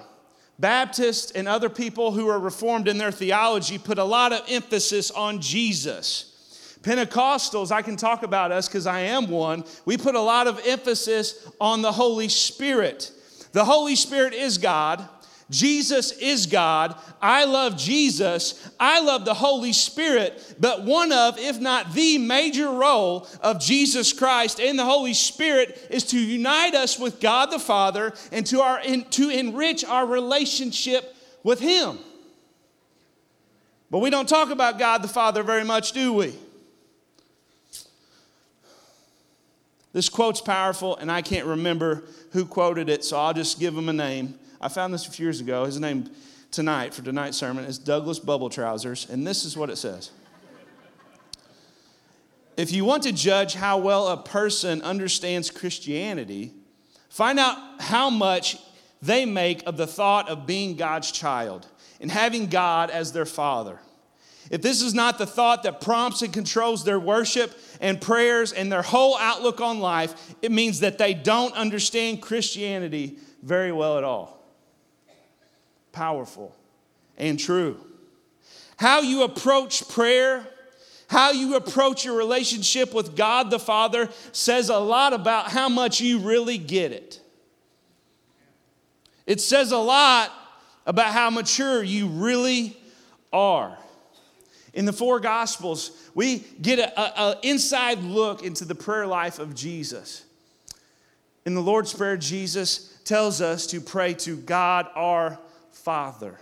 Baptists 0.57 1.31
and 1.31 1.47
other 1.47 1.69
people 1.69 2.11
who 2.11 2.27
are 2.27 2.39
reformed 2.39 2.87
in 2.87 2.97
their 2.97 3.11
theology 3.11 3.77
put 3.77 3.97
a 3.97 4.03
lot 4.03 4.33
of 4.33 4.41
emphasis 4.49 5.09
on 5.11 5.39
Jesus. 5.39 6.77
Pentecostals, 6.81 7.71
I 7.71 7.81
can 7.81 7.97
talk 7.97 8.23
about 8.23 8.51
us 8.51 8.67
because 8.67 8.87
I 8.87 9.01
am 9.01 9.29
one, 9.29 9.63
we 9.85 9.97
put 9.97 10.15
a 10.15 10.21
lot 10.21 10.47
of 10.47 10.61
emphasis 10.65 11.49
on 11.59 11.81
the 11.81 11.91
Holy 11.91 12.29
Spirit. 12.29 13.11
The 13.51 13.65
Holy 13.65 13.95
Spirit 13.95 14.33
is 14.33 14.57
God. 14.57 15.07
Jesus 15.49 16.11
is 16.11 16.45
God. 16.45 16.95
I 17.21 17.45
love 17.45 17.75
Jesus. 17.75 18.69
I 18.79 19.01
love 19.01 19.25
the 19.25 19.33
Holy 19.33 19.73
Spirit. 19.73 20.55
But 20.59 20.83
one 20.83 21.11
of, 21.11 21.39
if 21.39 21.59
not 21.59 21.93
the 21.93 22.19
major 22.19 22.69
role 22.69 23.27
of 23.41 23.59
Jesus 23.59 24.13
Christ 24.13 24.59
and 24.59 24.77
the 24.77 24.85
Holy 24.85 25.15
Spirit 25.15 25.87
is 25.89 26.03
to 26.05 26.19
unite 26.19 26.75
us 26.75 26.99
with 26.99 27.19
God 27.19 27.47
the 27.47 27.59
Father 27.59 28.13
and 28.31 28.45
to, 28.47 28.61
our, 28.61 28.81
to 28.81 29.29
enrich 29.29 29.83
our 29.83 30.05
relationship 30.05 31.15
with 31.43 31.59
Him. 31.59 31.97
But 33.89 33.99
we 33.99 34.11
don't 34.11 34.29
talk 34.29 34.51
about 34.51 34.77
God 34.77 35.01
the 35.01 35.07
Father 35.07 35.41
very 35.41 35.63
much, 35.63 35.93
do 35.93 36.13
we? 36.13 36.35
This 39.93 40.09
quote's 40.09 40.41
powerful, 40.41 40.95
and 40.97 41.11
I 41.11 41.23
can't 41.23 41.47
remember 41.47 42.03
who 42.33 42.45
quoted 42.45 42.89
it, 42.89 43.03
so 43.03 43.17
I'll 43.17 43.33
just 43.33 43.59
give 43.59 43.75
him 43.75 43.89
a 43.89 43.93
name. 43.93 44.37
I 44.61 44.67
found 44.67 44.93
this 44.93 45.07
a 45.07 45.11
few 45.11 45.25
years 45.25 45.39
ago. 45.39 45.65
His 45.65 45.79
name 45.79 46.09
tonight 46.51 46.93
for 46.93 47.01
tonight's 47.01 47.37
sermon 47.37 47.63
is 47.63 47.77
Douglas 47.77 48.19
Bubble 48.19 48.49
Trousers, 48.49 49.09
and 49.09 49.25
this 49.25 49.45
is 49.45 49.55
what 49.55 49.69
it 49.69 49.77
says. 49.77 50.11
If 52.57 52.73
you 52.73 52.83
want 52.83 53.03
to 53.03 53.13
judge 53.13 53.53
how 53.53 53.77
well 53.77 54.09
a 54.09 54.17
person 54.17 54.81
understands 54.81 55.49
Christianity, 55.49 56.51
find 57.09 57.39
out 57.39 57.57
how 57.79 58.09
much 58.09 58.57
they 59.01 59.25
make 59.25 59.63
of 59.65 59.77
the 59.77 59.87
thought 59.87 60.27
of 60.27 60.45
being 60.45 60.75
God's 60.75 61.09
child 61.09 61.65
and 62.01 62.11
having 62.11 62.47
God 62.47 62.89
as 62.89 63.13
their 63.13 63.25
father. 63.25 63.79
If 64.51 64.61
this 64.61 64.81
is 64.81 64.93
not 64.93 65.17
the 65.17 65.25
thought 65.25 65.63
that 65.63 65.79
prompts 65.79 66.21
and 66.21 66.33
controls 66.33 66.83
their 66.83 66.99
worship 66.99 67.57
and 67.79 68.01
prayers 68.01 68.51
and 68.51 68.69
their 68.69 68.81
whole 68.81 69.17
outlook 69.17 69.61
on 69.61 69.79
life, 69.79 70.35
it 70.41 70.51
means 70.51 70.81
that 70.81 70.97
they 70.97 71.13
don't 71.13 71.53
understand 71.53 72.21
Christianity 72.21 73.19
very 73.41 73.71
well 73.71 73.97
at 73.97 74.03
all 74.03 74.38
powerful 75.91 76.55
and 77.17 77.39
true. 77.39 77.77
How 78.77 79.01
you 79.01 79.23
approach 79.23 79.87
prayer, 79.89 80.47
how 81.07 81.31
you 81.31 81.55
approach 81.55 82.05
your 82.05 82.15
relationship 82.15 82.93
with 82.93 83.15
God 83.15 83.49
the 83.49 83.59
Father 83.59 84.09
says 84.31 84.69
a 84.69 84.77
lot 84.77 85.13
about 85.13 85.51
how 85.51 85.67
much 85.67 85.99
you 85.99 86.19
really 86.19 86.57
get 86.57 86.91
it. 86.91 87.19
It 89.25 89.41
says 89.41 89.71
a 89.71 89.77
lot 89.77 90.31
about 90.85 91.13
how 91.13 91.29
mature 91.29 91.83
you 91.83 92.07
really 92.07 92.75
are. 93.31 93.77
In 94.73 94.85
the 94.85 94.93
four 94.93 95.19
Gospels, 95.19 95.91
we 96.15 96.39
get 96.61 96.93
an 96.95 97.35
inside 97.43 97.99
look 97.99 98.43
into 98.43 98.65
the 98.65 98.75
prayer 98.75 99.05
life 99.05 99.39
of 99.39 99.55
Jesus. 99.55 100.23
In 101.45 101.55
the 101.55 101.61
Lord's 101.61 101.93
Prayer, 101.93 102.17
Jesus 102.17 102.97
tells 103.03 103.41
us 103.41 103.67
to 103.67 103.81
pray 103.81 104.13
to 104.15 104.37
God 104.37 104.87
our 104.95 105.39
Father. 105.79 106.39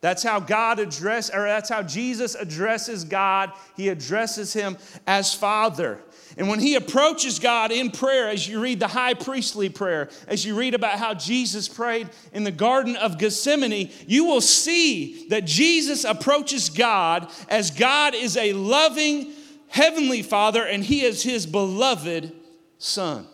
That's 0.00 0.22
how 0.22 0.40
God 0.40 0.78
address, 0.78 1.28
or 1.28 1.42
that's 1.42 1.68
how 1.68 1.82
Jesus 1.82 2.34
addresses 2.34 3.04
God. 3.04 3.52
He 3.76 3.90
addresses 3.90 4.52
him 4.52 4.78
as 5.06 5.34
Father. 5.34 6.00
And 6.38 6.48
when 6.48 6.60
he 6.60 6.74
approaches 6.74 7.38
God 7.38 7.70
in 7.70 7.90
prayer, 7.90 8.28
as 8.28 8.48
you 8.48 8.60
read 8.60 8.80
the 8.80 8.88
high 8.88 9.14
priestly 9.14 9.68
prayer, 9.68 10.08
as 10.26 10.44
you 10.44 10.56
read 10.56 10.74
about 10.74 10.98
how 10.98 11.12
Jesus 11.12 11.68
prayed 11.68 12.08
in 12.32 12.44
the 12.44 12.50
Garden 12.50 12.96
of 12.96 13.18
Gethsemane, 13.18 13.90
you 14.06 14.24
will 14.24 14.40
see 14.40 15.28
that 15.28 15.44
Jesus 15.44 16.04
approaches 16.04 16.70
God 16.70 17.30
as 17.48 17.70
God 17.70 18.14
is 18.14 18.38
a 18.38 18.54
loving 18.54 19.32
heavenly 19.68 20.22
Father 20.22 20.64
and 20.64 20.82
he 20.82 21.02
is 21.02 21.22
his 21.22 21.46
beloved 21.46 22.32
Son. 22.78 23.26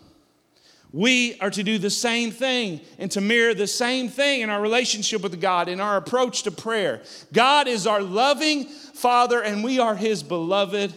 We 0.96 1.38
are 1.40 1.50
to 1.50 1.62
do 1.62 1.76
the 1.76 1.90
same 1.90 2.30
thing 2.30 2.80
and 2.98 3.10
to 3.10 3.20
mirror 3.20 3.52
the 3.52 3.66
same 3.66 4.08
thing 4.08 4.40
in 4.40 4.48
our 4.48 4.62
relationship 4.62 5.20
with 5.20 5.38
God, 5.42 5.68
in 5.68 5.78
our 5.78 5.98
approach 5.98 6.44
to 6.44 6.50
prayer. 6.50 7.02
God 7.34 7.68
is 7.68 7.86
our 7.86 8.00
loving 8.00 8.64
Father, 8.64 9.42
and 9.42 9.62
we 9.62 9.78
are 9.78 9.94
His 9.94 10.22
beloved 10.22 10.94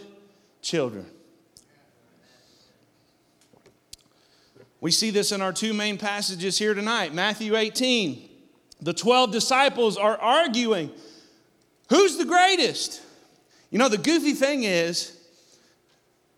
children. 0.62 1.04
We 4.80 4.90
see 4.90 5.10
this 5.10 5.32
in 5.32 5.42
our 5.42 5.52
two 5.52 5.74
main 5.74 5.98
passages 5.98 6.56
here 6.56 6.72
tonight 6.72 7.12
Matthew 7.12 7.54
18. 7.54 8.26
The 8.80 8.94
12 8.94 9.30
disciples 9.32 9.98
are 9.98 10.16
arguing 10.16 10.92
who's 11.90 12.16
the 12.16 12.24
greatest? 12.24 13.02
You 13.68 13.78
know, 13.78 13.90
the 13.90 13.98
goofy 13.98 14.32
thing 14.32 14.62
is, 14.62 15.14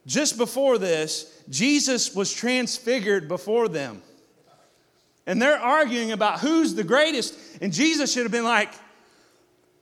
just 0.04 0.37
before 0.37 0.78
this, 0.78 1.32
Jesus 1.49 2.15
was 2.15 2.33
transfigured 2.33 3.29
before 3.29 3.69
them. 3.69 4.03
And 5.27 5.41
they're 5.41 5.59
arguing 5.59 6.13
about 6.13 6.41
who's 6.41 6.75
the 6.75 6.85
greatest. 6.85 7.35
And 7.61 7.73
Jesus 7.73 8.13
should 8.13 8.25
have 8.25 8.33
been 8.33 8.45
like, 8.45 8.73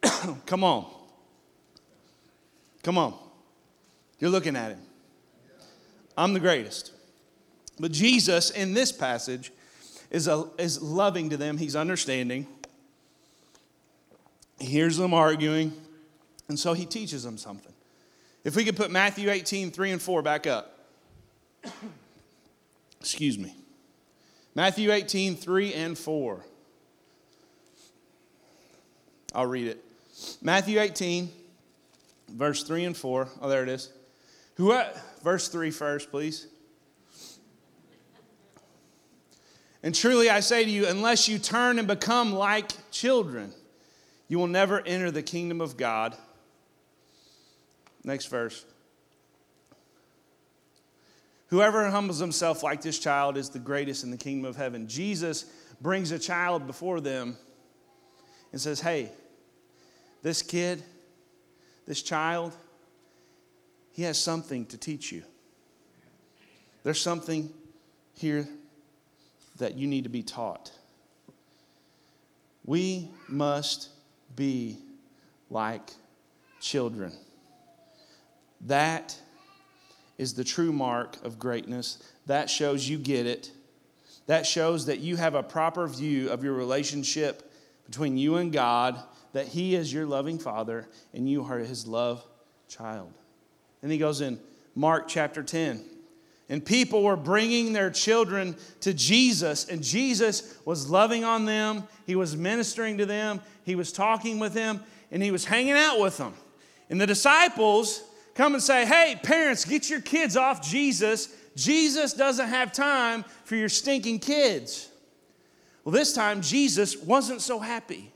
come 0.47 0.65
on. 0.65 0.87
Come 2.83 2.99
on. 2.99 3.15
You're 4.19 4.31
looking 4.31 4.57
at 4.57 4.73
him. 4.73 4.81
I'm 6.17 6.35
the 6.35 6.41
greatest. 6.41 6.93
But 7.79 7.93
Jesus, 7.93 8.51
in 8.51 8.75
this 8.75 8.93
passage, 8.93 9.53
is, 10.11 10.29
a, 10.29 10.47
is 10.59 10.83
loving 10.83 11.31
to 11.31 11.37
them. 11.37 11.57
He's 11.57 11.77
understanding. 11.77 12.47
He 14.59 14.67
hears 14.67 14.99
them 14.99 15.15
arguing. 15.15 15.73
And 16.49 16.59
so 16.59 16.75
he 16.75 16.85
teaches 16.85 17.23
them 17.23 17.39
something. 17.39 17.73
If 18.45 18.57
we 18.57 18.65
could 18.65 18.77
put 18.77 18.91
Matthew 18.91 19.31
18, 19.31 19.71
3 19.71 19.93
and 19.93 20.03
4 20.03 20.23
back 20.23 20.47
up. 20.47 20.80
Excuse 23.01 23.39
me. 23.39 23.55
Matthew 24.55 24.93
18, 24.93 25.37
3 25.37 25.75
and 25.75 25.97
4. 25.97 26.45
I'll 29.35 29.47
read 29.47 29.69
it. 29.69 29.85
Matthew 30.43 30.81
18, 30.81 31.31
verse 32.29 32.65
3 32.65 32.85
and 32.85 32.97
4. 32.97 33.29
Oh, 33.41 33.49
there 33.49 33.63
it 33.63 33.69
is. 33.69 33.91
Who, 34.57 34.73
uh, 34.73 34.89
verse 35.23 35.49
3 35.49 35.71
first, 35.71 36.11
please. 36.11 36.47
And 39.83 39.95
truly 39.95 40.29
I 40.29 40.41
say 40.41 40.65
to 40.65 40.71
you, 40.71 40.87
unless 40.87 41.29
you 41.29 41.39
turn 41.39 41.79
and 41.79 41.89
become 41.89 42.35
like 42.35 42.73
children, 42.91 43.53
you 44.29 44.39
will 44.39 44.47
never 44.47 44.81
enter 44.81 45.11
the 45.11 45.23
kingdom 45.23 45.61
of 45.61 45.77
God. 45.77 46.17
Next 48.05 48.27
verse. 48.27 48.65
Whoever 51.51 51.91
humbles 51.91 52.21
himself 52.21 52.63
like 52.63 52.81
this 52.81 52.99
child 52.99 53.37
is 53.37 53.51
the 53.51 53.59
greatest 53.59 54.05
in 54.05 54.13
the 54.13 54.17
kingdom 54.17 54.49
of 54.49 54.57
heaven. 54.57 54.87
Jesus 54.87 55.47
brings 55.81 56.13
a 56.13 56.19
child 56.19 56.67
before 56.67 57.01
them 57.01 57.37
and 58.53 58.61
says, 58.61 58.81
Hey, 58.81 59.11
this 60.23 60.43
kid, 60.43 60.83
this 61.89 62.03
child, 62.03 62.55
he 63.93 64.05
has 64.05 64.17
something 64.17 64.65
to 64.67 64.79
teach 64.79 65.11
you. 65.11 65.25
There's 66.85 67.01
something 67.01 67.51
here 68.15 68.49
that 69.59 69.75
you 69.75 69.89
need 69.89 70.05
to 70.05 70.11
be 70.11 70.23
taught. 70.23 70.71
We 72.65 73.09
must 73.29 73.89
be 74.37 74.79
like 75.51 75.91
children. 76.61 77.13
That 78.63 79.17
is 80.21 80.35
the 80.35 80.45
true 80.45 80.71
mark 80.71 81.17
of 81.25 81.39
greatness. 81.39 81.97
That 82.27 82.51
shows 82.51 82.87
you 82.87 82.99
get 82.99 83.25
it. 83.25 83.51
That 84.27 84.47
shows 84.47 84.85
that 84.85 84.99
you 84.99 85.17
have 85.17 85.35
a 85.35 85.43
proper 85.43 85.89
view 85.89 86.29
of 86.29 86.45
your 86.45 86.53
relationship 86.53 87.51
between 87.87 88.19
you 88.19 88.37
and 88.37 88.53
God, 88.53 89.03
that 89.33 89.49
He 89.49 89.75
is 89.75 89.91
your 89.91 90.05
loving 90.05 90.39
Father 90.39 90.87
and 91.15 91.27
you 91.27 91.43
are 91.45 91.57
His 91.57 91.87
love 91.87 92.23
child. 92.69 93.11
And 93.83 93.91
He 93.91 93.97
goes 93.97 94.21
in 94.21 94.39
Mark 94.75 95.09
chapter 95.09 95.43
10. 95.43 95.83
And 96.51 96.63
people 96.63 97.03
were 97.03 97.17
bringing 97.17 97.73
their 97.73 97.91
children 97.91 98.57
to 98.81 98.93
Jesus, 98.93 99.69
and 99.69 99.83
Jesus 99.83 100.59
was 100.67 100.91
loving 100.91 101.25
on 101.25 101.47
them. 101.47 101.85
He 102.07 102.15
was 102.15 102.37
ministering 102.37 102.99
to 102.99 103.07
them. 103.07 103.41
He 103.65 103.75
was 103.75 103.91
talking 103.91 104.39
with 104.39 104.53
them, 104.53 104.81
and 105.11 105.23
He 105.23 105.31
was 105.31 105.47
hanging 105.47 105.73
out 105.73 105.99
with 105.99 106.19
them. 106.19 106.35
And 106.91 107.01
the 107.01 107.07
disciples 107.07 108.03
come 108.35 108.55
and 108.55 108.63
say, 108.63 108.87
Hey, 108.87 109.19
parents, 109.23 109.65
get 109.65 109.91
your 109.91 110.01
kids 110.01 110.37
off 110.37 110.63
Jesus. 110.63 111.35
Jesus 111.57 112.15
doesn't 112.15 112.49
have 112.49 112.73
time 112.73 113.25
for 113.45 113.57
your 113.57 113.69
stinking 113.69 114.21
kids. 114.21 114.89
Well, 115.85 115.93
this 115.93 116.13
time, 116.13 116.43
Jesus 116.43 116.97
wasn't 116.97 117.41
so 117.41 117.59
happy. 117.59 118.13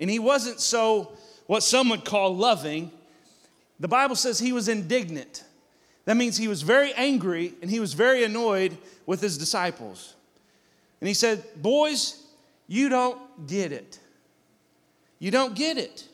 And 0.00 0.10
he 0.10 0.18
wasn't 0.18 0.60
so, 0.60 1.12
what 1.46 1.62
some 1.62 1.88
would 1.88 2.04
call 2.04 2.36
loving. 2.36 2.90
The 3.80 3.88
Bible 3.88 4.16
says 4.16 4.38
he 4.38 4.52
was 4.52 4.68
indignant. 4.68 5.44
That 6.04 6.16
means 6.16 6.36
he 6.36 6.48
was 6.48 6.62
very 6.62 6.92
angry 6.94 7.54
and 7.62 7.70
he 7.70 7.80
was 7.80 7.94
very 7.94 8.24
annoyed 8.24 8.76
with 9.06 9.20
his 9.20 9.38
disciples. 9.38 10.14
And 11.00 11.08
he 11.08 11.14
said, 11.14 11.44
Boys, 11.56 12.22
you 12.66 12.88
don't 12.88 13.46
get 13.46 13.72
it. 13.72 13.98
You 15.18 15.30
don't 15.30 15.54
get 15.54 15.78
it. 15.78 16.04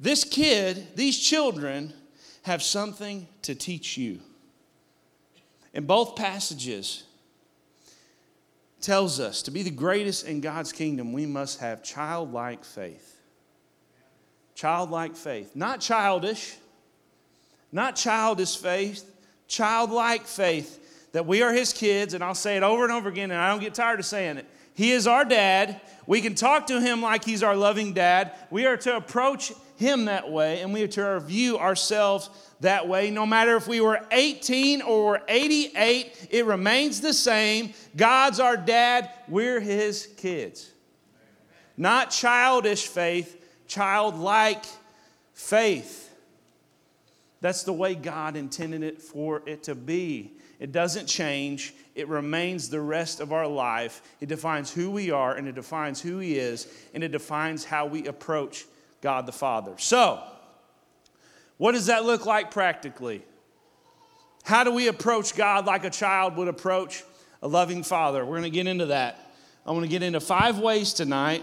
This 0.00 0.24
kid, 0.24 0.88
these 0.96 1.18
children, 1.18 1.92
have 2.42 2.62
something 2.62 3.28
to 3.42 3.54
teach 3.54 3.98
you. 3.98 4.20
In 5.74 5.84
both 5.84 6.16
passages, 6.16 7.04
tells 8.80 9.20
us 9.20 9.42
to 9.42 9.50
be 9.50 9.62
the 9.62 9.70
greatest 9.70 10.26
in 10.26 10.40
God's 10.40 10.72
kingdom, 10.72 11.12
we 11.12 11.26
must 11.26 11.60
have 11.60 11.82
childlike 11.82 12.64
faith. 12.64 13.20
Childlike 14.54 15.16
faith. 15.16 15.54
Not 15.54 15.80
childish, 15.80 16.56
not 17.70 17.96
childish 17.96 18.56
faith, 18.56 19.04
childlike 19.48 20.26
faith 20.26 21.10
that 21.12 21.26
we 21.26 21.42
are 21.42 21.52
His 21.52 21.72
kids, 21.72 22.14
and 22.14 22.22
I'll 22.22 22.34
say 22.34 22.56
it 22.56 22.62
over 22.62 22.84
and 22.84 22.92
over 22.92 23.08
again, 23.08 23.30
and 23.30 23.40
I 23.40 23.50
don't 23.50 23.60
get 23.60 23.74
tired 23.74 24.00
of 24.00 24.06
saying 24.06 24.38
it. 24.38 24.46
He 24.74 24.92
is 24.92 25.06
our 25.06 25.24
dad. 25.24 25.80
We 26.06 26.20
can 26.20 26.34
talk 26.34 26.68
to 26.68 26.80
Him 26.80 27.02
like 27.02 27.24
He's 27.24 27.42
our 27.42 27.56
loving 27.56 27.92
dad. 27.92 28.32
We 28.50 28.66
are 28.66 28.76
to 28.78 28.96
approach 28.96 29.52
him 29.80 30.04
that 30.04 30.30
way, 30.30 30.60
and 30.60 30.72
we 30.72 30.82
are 30.82 30.88
to 30.88 31.20
view 31.20 31.58
ourselves 31.58 32.28
that 32.60 32.86
way. 32.86 33.10
No 33.10 33.24
matter 33.24 33.56
if 33.56 33.66
we 33.66 33.80
were 33.80 34.00
18 34.12 34.82
or 34.82 35.22
88, 35.26 36.28
it 36.30 36.44
remains 36.44 37.00
the 37.00 37.14
same. 37.14 37.72
God's 37.96 38.38
our 38.38 38.56
dad, 38.56 39.10
we're 39.26 39.58
his 39.58 40.06
kids. 40.18 40.70
Not 41.76 42.10
childish 42.10 42.86
faith, 42.86 43.42
childlike 43.66 44.64
faith. 45.32 46.14
That's 47.40 47.62
the 47.62 47.72
way 47.72 47.94
God 47.94 48.36
intended 48.36 48.82
it 48.82 49.00
for 49.00 49.42
it 49.46 49.62
to 49.62 49.74
be. 49.74 50.34
It 50.58 50.72
doesn't 50.72 51.06
change. 51.06 51.74
It 51.94 52.06
remains 52.08 52.68
the 52.68 52.82
rest 52.82 53.20
of 53.20 53.32
our 53.32 53.46
life. 53.46 54.02
It 54.20 54.28
defines 54.28 54.70
who 54.70 54.90
we 54.90 55.10
are 55.10 55.34
and 55.34 55.48
it 55.48 55.54
defines 55.54 56.02
who 56.02 56.18
He 56.18 56.36
is 56.36 56.70
and 56.92 57.02
it 57.02 57.12
defines 57.12 57.64
how 57.64 57.86
we 57.86 58.06
approach 58.06 58.66
God 59.00 59.26
the 59.26 59.32
Father. 59.32 59.74
So, 59.78 60.22
what 61.56 61.72
does 61.72 61.86
that 61.86 62.04
look 62.04 62.24
like 62.26 62.50
practically? 62.50 63.22
How 64.44 64.64
do 64.64 64.70
we 64.70 64.88
approach 64.88 65.36
God 65.36 65.66
like 65.66 65.84
a 65.84 65.90
child 65.90 66.36
would 66.36 66.48
approach 66.48 67.04
a 67.42 67.48
loving 67.48 67.82
father? 67.82 68.24
We're 68.24 68.38
going 68.38 68.44
to 68.44 68.50
get 68.50 68.66
into 68.66 68.86
that. 68.86 69.32
I 69.66 69.72
want 69.72 69.84
to 69.84 69.88
get 69.88 70.02
into 70.02 70.20
five 70.20 70.58
ways 70.58 70.94
tonight 70.94 71.42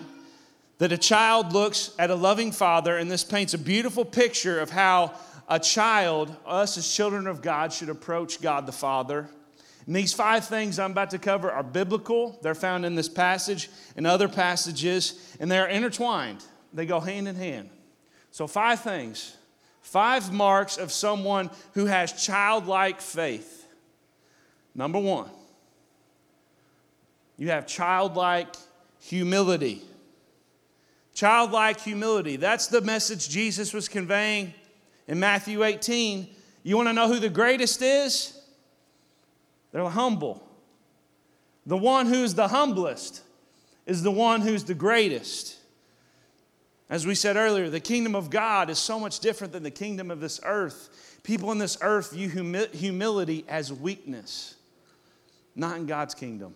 that 0.79 0.91
a 0.91 0.97
child 0.97 1.53
looks 1.53 1.91
at 1.99 2.09
a 2.09 2.15
loving 2.15 2.51
father, 2.51 2.97
and 2.97 3.09
this 3.09 3.23
paints 3.23 3.53
a 3.53 3.57
beautiful 3.57 4.05
picture 4.05 4.59
of 4.59 4.69
how 4.69 5.13
a 5.47 5.59
child, 5.59 6.35
us 6.45 6.77
as 6.77 6.91
children 6.91 7.27
of 7.27 7.41
God, 7.41 7.71
should 7.71 7.89
approach 7.89 8.41
God 8.41 8.65
the 8.65 8.71
Father. 8.71 9.29
And 9.85 9.95
these 9.95 10.13
five 10.13 10.45
things 10.45 10.77
I'm 10.79 10.91
about 10.91 11.11
to 11.11 11.19
cover 11.19 11.51
are 11.51 11.63
biblical, 11.63 12.37
they're 12.41 12.55
found 12.55 12.85
in 12.85 12.95
this 12.95 13.07
passage 13.07 13.69
and 13.95 14.05
other 14.05 14.27
passages, 14.27 15.35
and 15.39 15.49
they're 15.49 15.67
intertwined 15.67 16.43
they 16.73 16.85
go 16.85 16.99
hand 16.99 17.27
in 17.27 17.35
hand. 17.35 17.69
So, 18.31 18.47
five 18.47 18.81
things, 18.81 19.35
five 19.81 20.31
marks 20.31 20.77
of 20.77 20.91
someone 20.91 21.49
who 21.73 21.85
has 21.85 22.13
childlike 22.13 23.01
faith. 23.01 23.65
Number 24.75 24.99
one, 24.99 25.29
you 27.37 27.49
have 27.49 27.65
childlike 27.65 28.55
humility. 28.99 29.81
Childlike 31.13 31.79
humility. 31.79 32.35
That's 32.35 32.67
the 32.67 32.81
message 32.81 33.29
Jesus 33.29 33.73
was 33.73 33.87
conveying 33.87 34.53
in 35.07 35.19
Matthew 35.19 35.63
18. 35.63 36.27
You 36.63 36.75
want 36.75 36.89
to 36.89 36.93
know 36.93 37.07
who 37.07 37.19
the 37.19 37.29
greatest 37.29 37.81
is? 37.81 38.39
They're 39.71 39.85
humble. 39.85 40.43
The 41.65 41.77
one 41.77 42.05
who's 42.05 42.33
the 42.33 42.47
humblest 42.47 43.21
is 43.85 44.03
the 44.03 44.11
one 44.11 44.41
who's 44.41 44.63
the 44.63 44.73
greatest. 44.73 45.57
As 46.89 47.05
we 47.05 47.15
said 47.15 47.35
earlier, 47.35 47.69
the 47.69 47.79
kingdom 47.79 48.15
of 48.15 48.29
God 48.29 48.69
is 48.69 48.77
so 48.79 48.99
much 48.99 49.19
different 49.19 49.51
than 49.51 49.63
the 49.63 49.71
kingdom 49.71 50.09
of 50.09 50.21
this 50.21 50.39
earth. 50.43 51.19
People 51.23 51.51
in 51.51 51.57
this 51.57 51.77
earth 51.81 52.11
view 52.11 52.29
humi- 52.29 52.67
humility 52.67 53.43
as 53.49 53.73
weakness, 53.73 54.55
not 55.55 55.77
in 55.77 55.85
God's 55.85 56.15
kingdom. 56.15 56.55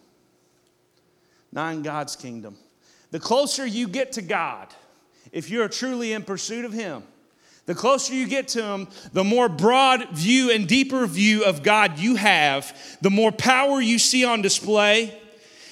Not 1.51 1.73
in 1.73 1.81
God's 1.81 2.15
kingdom. 2.15 2.57
The 3.11 3.19
closer 3.19 3.65
you 3.65 3.89
get 3.89 4.13
to 4.13 4.21
God, 4.21 4.69
if 5.33 5.49
you're 5.49 5.67
truly 5.67 6.13
in 6.13 6.23
pursuit 6.23 6.63
of 6.63 6.71
Him, 6.71 7.03
the 7.65 7.75
closer 7.75 8.13
you 8.13 8.25
get 8.25 8.47
to 8.49 8.63
Him, 8.63 8.87
the 9.11 9.25
more 9.25 9.49
broad 9.49 10.09
view 10.11 10.49
and 10.51 10.67
deeper 10.67 11.05
view 11.05 11.43
of 11.43 11.61
God 11.61 11.99
you 11.99 12.15
have, 12.15 12.97
the 13.01 13.09
more 13.09 13.31
power 13.33 13.81
you 13.81 13.99
see 13.99 14.23
on 14.23 14.41
display, 14.41 15.20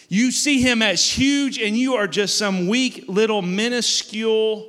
you 0.10 0.32
see 0.32 0.60
him 0.60 0.82
as 0.82 1.08
huge, 1.08 1.60
and 1.60 1.78
you 1.78 1.94
are 1.94 2.08
just 2.08 2.38
some 2.38 2.68
weak, 2.68 3.06
little, 3.08 3.44
minuscule 3.44 4.68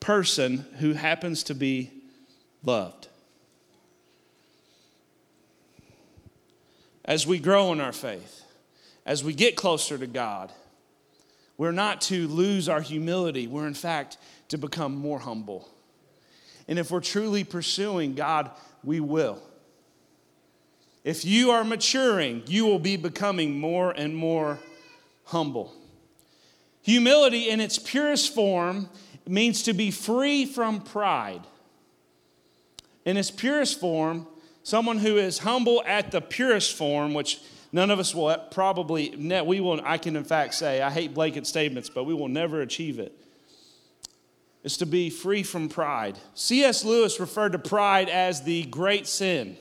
person 0.00 0.64
who 0.78 0.94
happens 0.94 1.42
to 1.44 1.54
be 1.54 1.90
loved. 2.64 3.08
As 7.04 7.26
we 7.26 7.38
grow 7.38 7.70
in 7.72 7.80
our 7.80 7.92
faith, 7.92 8.42
as 9.04 9.22
we 9.22 9.34
get 9.34 9.56
closer 9.56 9.98
to 9.98 10.06
God, 10.06 10.50
we're 11.58 11.72
not 11.72 12.00
to 12.02 12.26
lose 12.26 12.68
our 12.70 12.80
humility. 12.80 13.46
We're, 13.46 13.66
in 13.66 13.74
fact, 13.74 14.16
to 14.48 14.56
become 14.56 14.94
more 14.94 15.18
humble. 15.18 15.68
And 16.66 16.78
if 16.78 16.90
we're 16.90 17.00
truly 17.00 17.44
pursuing 17.44 18.14
God, 18.14 18.50
we 18.82 19.00
will. 19.00 19.42
If 21.02 21.24
you 21.24 21.50
are 21.50 21.64
maturing, 21.64 22.42
you 22.46 22.66
will 22.66 22.78
be 22.78 22.96
becoming 22.96 23.58
more 23.58 23.90
and 23.92 24.14
more 24.14 24.58
humble. 25.24 25.74
Humility, 26.82 27.48
in 27.48 27.60
its 27.60 27.78
purest 27.78 28.34
form, 28.34 28.88
means 29.26 29.62
to 29.62 29.72
be 29.72 29.90
free 29.90 30.44
from 30.44 30.80
pride. 30.80 31.42
In 33.04 33.16
its 33.16 33.30
purest 33.30 33.80
form, 33.80 34.26
someone 34.62 34.98
who 34.98 35.16
is 35.16 35.38
humble 35.38 35.82
at 35.86 36.10
the 36.10 36.20
purest 36.20 36.76
form, 36.76 37.14
which 37.14 37.40
none 37.72 37.90
of 37.90 37.98
us 37.98 38.14
will 38.14 38.36
probably, 38.50 39.14
we 39.16 39.60
will, 39.60 39.80
I 39.84 39.96
can 39.96 40.16
in 40.16 40.24
fact 40.24 40.54
say, 40.54 40.82
I 40.82 40.90
hate 40.90 41.14
blanket 41.14 41.46
statements, 41.46 41.88
but 41.88 42.04
we 42.04 42.12
will 42.12 42.28
never 42.28 42.60
achieve 42.60 42.98
it, 42.98 43.16
is 44.64 44.76
to 44.78 44.86
be 44.86 45.08
free 45.08 45.42
from 45.42 45.70
pride. 45.70 46.18
C.S. 46.34 46.84
Lewis 46.84 47.18
referred 47.20 47.52
to 47.52 47.58
pride 47.58 48.10
as 48.10 48.42
the 48.42 48.64
great 48.64 49.06
sin 49.06 49.56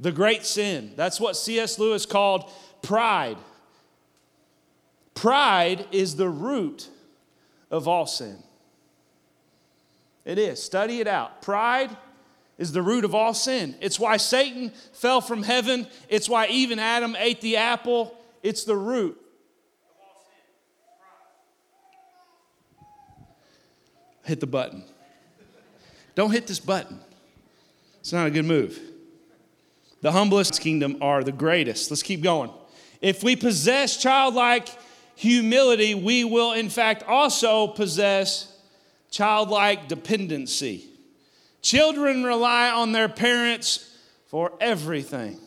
the 0.00 0.10
great 0.10 0.44
sin. 0.44 0.92
That's 0.96 1.20
what 1.20 1.36
C.S. 1.36 1.78
Lewis 1.78 2.06
called 2.06 2.50
pride. 2.82 3.36
Pride 5.14 5.86
is 5.92 6.16
the 6.16 6.28
root 6.28 6.88
of 7.70 7.86
all 7.86 8.06
sin. 8.06 8.38
It 10.24 10.38
is. 10.38 10.62
Study 10.62 11.00
it 11.00 11.06
out. 11.06 11.42
Pride 11.42 11.94
is 12.56 12.72
the 12.72 12.82
root 12.82 13.04
of 13.04 13.14
all 13.14 13.34
sin. 13.34 13.74
It's 13.80 14.00
why 14.00 14.16
Satan 14.16 14.72
fell 14.92 15.20
from 15.20 15.42
heaven. 15.42 15.86
It's 16.08 16.28
why 16.28 16.46
even 16.46 16.78
Adam 16.78 17.14
ate 17.18 17.42
the 17.42 17.56
apple. 17.56 18.16
It's 18.42 18.64
the 18.64 18.76
root. 18.76 19.20
Hit 24.24 24.40
the 24.40 24.46
button. 24.46 24.84
Don't 26.14 26.30
hit 26.30 26.46
this 26.46 26.60
button. 26.60 27.00
It's 28.00 28.12
not 28.12 28.26
a 28.26 28.30
good 28.30 28.44
move. 28.44 28.89
The 30.02 30.12
humblest 30.12 30.60
kingdom 30.60 30.96
are 31.00 31.22
the 31.22 31.32
greatest. 31.32 31.90
Let's 31.90 32.02
keep 32.02 32.22
going. 32.22 32.50
If 33.00 33.22
we 33.22 33.36
possess 33.36 34.00
childlike 34.00 34.68
humility, 35.14 35.94
we 35.94 36.24
will 36.24 36.52
in 36.52 36.70
fact 36.70 37.02
also 37.06 37.66
possess 37.66 38.56
childlike 39.10 39.88
dependency. 39.88 40.86
Children 41.62 42.24
rely 42.24 42.70
on 42.70 42.92
their 42.92 43.08
parents 43.08 43.98
for 44.28 44.52
everything, 44.60 45.38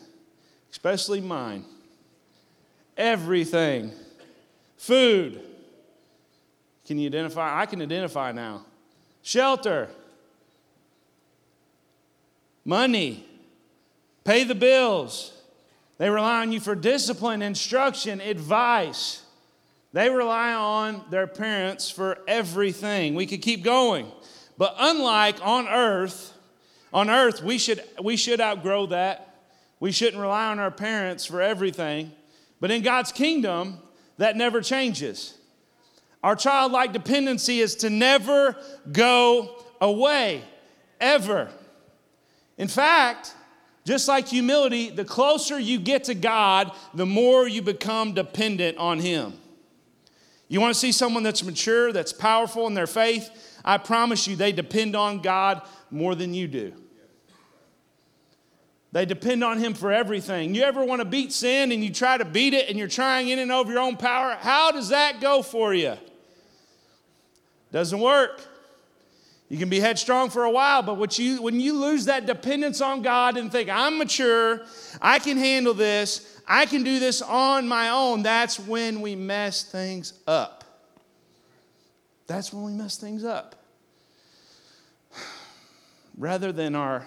especially 0.70 1.20
mine. 1.20 1.64
Everything. 2.96 3.90
Food. 4.76 5.40
Can 6.86 6.98
you 6.98 7.08
identify? 7.08 7.60
I 7.60 7.66
can 7.66 7.82
identify 7.82 8.30
now. 8.30 8.64
Shelter. 9.22 9.88
Money. 12.64 13.26
Pay 14.24 14.44
the 14.44 14.54
bills. 14.54 15.32
They 15.98 16.10
rely 16.10 16.40
on 16.40 16.50
you 16.50 16.60
for 16.60 16.74
discipline, 16.74 17.42
instruction, 17.42 18.20
advice. 18.20 19.22
They 19.92 20.10
rely 20.10 20.52
on 20.54 21.04
their 21.10 21.26
parents 21.26 21.90
for 21.90 22.18
everything. 22.26 23.14
We 23.14 23.26
could 23.26 23.42
keep 23.42 23.62
going. 23.62 24.10
But 24.58 24.74
unlike 24.78 25.36
on 25.40 25.68
earth, 25.68 26.32
on 26.92 27.10
earth 27.10 27.42
we 27.42 27.58
should 27.58 27.82
we 28.02 28.16
should 28.16 28.40
outgrow 28.40 28.86
that. 28.86 29.36
We 29.78 29.92
shouldn't 29.92 30.20
rely 30.20 30.46
on 30.46 30.58
our 30.58 30.70
parents 30.70 31.26
for 31.26 31.42
everything. 31.42 32.12
But 32.60 32.70
in 32.70 32.82
God's 32.82 33.12
kingdom, 33.12 33.78
that 34.18 34.36
never 34.36 34.60
changes. 34.60 35.36
Our 36.22 36.34
childlike 36.34 36.92
dependency 36.92 37.60
is 37.60 37.74
to 37.76 37.90
never 37.90 38.56
go 38.90 39.62
away, 39.80 40.42
ever. 41.00 41.50
In 42.56 42.68
fact, 42.68 43.34
just 43.84 44.08
like 44.08 44.28
humility, 44.28 44.90
the 44.90 45.04
closer 45.04 45.58
you 45.58 45.78
get 45.78 46.04
to 46.04 46.14
God, 46.14 46.72
the 46.94 47.04
more 47.04 47.46
you 47.46 47.60
become 47.60 48.14
dependent 48.14 48.78
on 48.78 48.98
Him. 48.98 49.34
You 50.48 50.60
want 50.60 50.72
to 50.72 50.78
see 50.78 50.92
someone 50.92 51.22
that's 51.22 51.42
mature, 51.42 51.92
that's 51.92 52.12
powerful 52.12 52.66
in 52.66 52.74
their 52.74 52.86
faith? 52.86 53.30
I 53.64 53.78
promise 53.78 54.26
you, 54.26 54.36
they 54.36 54.52
depend 54.52 54.96
on 54.96 55.20
God 55.20 55.62
more 55.90 56.14
than 56.14 56.32
you 56.32 56.48
do. 56.48 56.72
They 58.92 59.04
depend 59.04 59.42
on 59.42 59.58
Him 59.58 59.74
for 59.74 59.92
everything. 59.92 60.54
You 60.54 60.62
ever 60.62 60.84
want 60.84 61.00
to 61.00 61.04
beat 61.04 61.32
sin 61.32 61.72
and 61.72 61.82
you 61.82 61.92
try 61.92 62.16
to 62.16 62.24
beat 62.24 62.54
it 62.54 62.68
and 62.68 62.78
you're 62.78 62.88
trying 62.88 63.28
in 63.28 63.38
and 63.38 63.50
over 63.50 63.72
your 63.72 63.80
own 63.80 63.96
power? 63.96 64.36
How 64.38 64.70
does 64.70 64.90
that 64.90 65.20
go 65.20 65.42
for 65.42 65.74
you? 65.74 65.96
Doesn't 67.72 67.98
work. 67.98 68.40
You 69.48 69.58
can 69.58 69.68
be 69.68 69.78
headstrong 69.78 70.30
for 70.30 70.44
a 70.44 70.50
while, 70.50 70.82
but 70.82 70.96
what 70.96 71.18
you, 71.18 71.42
when 71.42 71.60
you 71.60 71.74
lose 71.74 72.06
that 72.06 72.26
dependence 72.26 72.80
on 72.80 73.02
God 73.02 73.36
and 73.36 73.52
think, 73.52 73.68
I'm 73.68 73.98
mature, 73.98 74.62
I 75.02 75.18
can 75.18 75.36
handle 75.36 75.74
this, 75.74 76.40
I 76.48 76.66
can 76.66 76.82
do 76.82 76.98
this 76.98 77.20
on 77.20 77.68
my 77.68 77.90
own, 77.90 78.22
that's 78.22 78.58
when 78.58 79.00
we 79.00 79.14
mess 79.14 79.62
things 79.64 80.14
up. 80.26 80.64
That's 82.26 82.52
when 82.52 82.64
we 82.64 82.72
mess 82.72 82.96
things 82.96 83.22
up. 83.22 83.54
Rather 86.16 86.50
than 86.50 86.74
our 86.74 87.06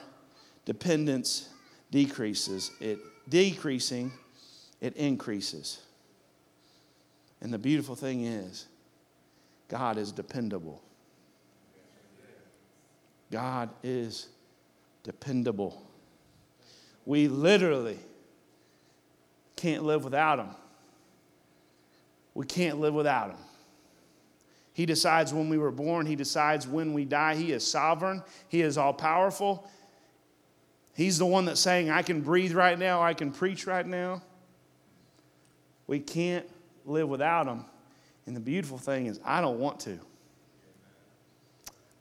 dependence 0.65 1.49
decreases, 1.89 2.71
it 2.79 2.99
decreasing, 3.29 4.11
it 4.79 4.95
increases. 4.95 5.79
And 7.41 7.53
the 7.53 7.57
beautiful 7.57 7.95
thing 7.95 8.25
is, 8.25 8.67
God 9.69 9.97
is 9.97 10.11
dependable. 10.11 10.81
God 13.31 13.69
is 13.83 14.27
dependable. 15.03 15.81
We 17.05 17.27
literally 17.27 17.97
can't 19.55 19.83
live 19.83 20.03
without 20.03 20.39
Him. 20.39 20.49
We 22.33 22.45
can't 22.45 22.79
live 22.79 22.93
without 22.93 23.31
Him. 23.31 23.37
He 24.73 24.85
decides 24.85 25.33
when 25.33 25.49
we 25.49 25.57
were 25.57 25.71
born, 25.71 26.05
He 26.05 26.15
decides 26.15 26.67
when 26.67 26.93
we 26.93 27.03
die. 27.03 27.35
He 27.35 27.51
is 27.51 27.65
sovereign, 27.65 28.23
He 28.47 28.61
is 28.61 28.77
all 28.77 28.93
powerful. 28.93 29.69
He's 30.93 31.17
the 31.17 31.25
one 31.25 31.45
that's 31.45 31.61
saying, 31.61 31.89
I 31.89 32.01
can 32.01 32.21
breathe 32.21 32.53
right 32.53 32.77
now, 32.77 33.01
I 33.01 33.13
can 33.13 33.31
preach 33.31 33.67
right 33.67 33.85
now. 33.85 34.21
We 35.85 35.99
can't 35.99 36.45
live 36.85 37.07
without 37.07 37.47
Him. 37.47 37.65
And 38.25 38.35
the 38.35 38.41
beautiful 38.41 38.77
thing 38.77 39.05
is, 39.07 39.19
I 39.23 39.41
don't 39.41 39.59
want 39.59 39.79
to. 39.81 39.99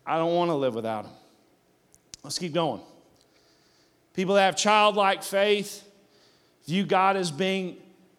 I 0.07 0.19
don't 0.19 0.35
want 0.35 0.51
to 0.51 0.55
live 0.55 0.75
without 0.75 1.05
him. 1.05 1.13
Let's 2.23 2.39
keep 2.39 2.55
going. 2.55 2.81
People 4.15 4.35
that 4.37 4.47
have 4.47 4.57
childlike 4.57 5.23
faith 5.23 5.85
view 6.67 6.85
God 6.85 7.17
as 7.17 7.31
being 7.31 7.77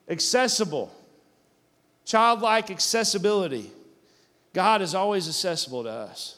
accessible. 0.10 0.94
Childlike 2.06 2.72
accessibility. 2.72 3.72
God 4.54 4.82
is 4.82 4.96
always 4.96 5.28
accessible 5.28 5.84
to 5.84 5.90
us. 5.90 6.38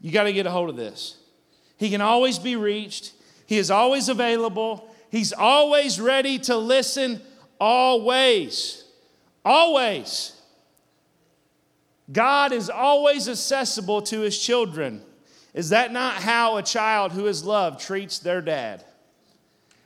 You 0.00 0.10
got 0.10 0.24
to 0.24 0.32
get 0.32 0.46
a 0.46 0.50
hold 0.50 0.70
of 0.70 0.76
this. 0.76 1.16
He 1.76 1.90
can 1.90 2.00
always 2.00 2.38
be 2.38 2.56
reached, 2.56 3.12
He 3.46 3.58
is 3.58 3.70
always 3.70 4.08
available, 4.08 4.88
He's 5.10 5.32
always 5.32 6.00
ready 6.00 6.38
to 6.40 6.56
listen, 6.56 7.20
always. 7.60 8.84
Always. 9.44 10.40
God 12.10 12.52
is 12.52 12.68
always 12.68 13.28
accessible 13.28 14.02
to 14.02 14.20
his 14.20 14.38
children. 14.38 15.02
Is 15.54 15.68
that 15.68 15.92
not 15.92 16.14
how 16.14 16.56
a 16.56 16.62
child 16.62 17.12
who 17.12 17.26
is 17.26 17.44
loved 17.44 17.80
treats 17.80 18.18
their 18.18 18.40
dad? 18.40 18.84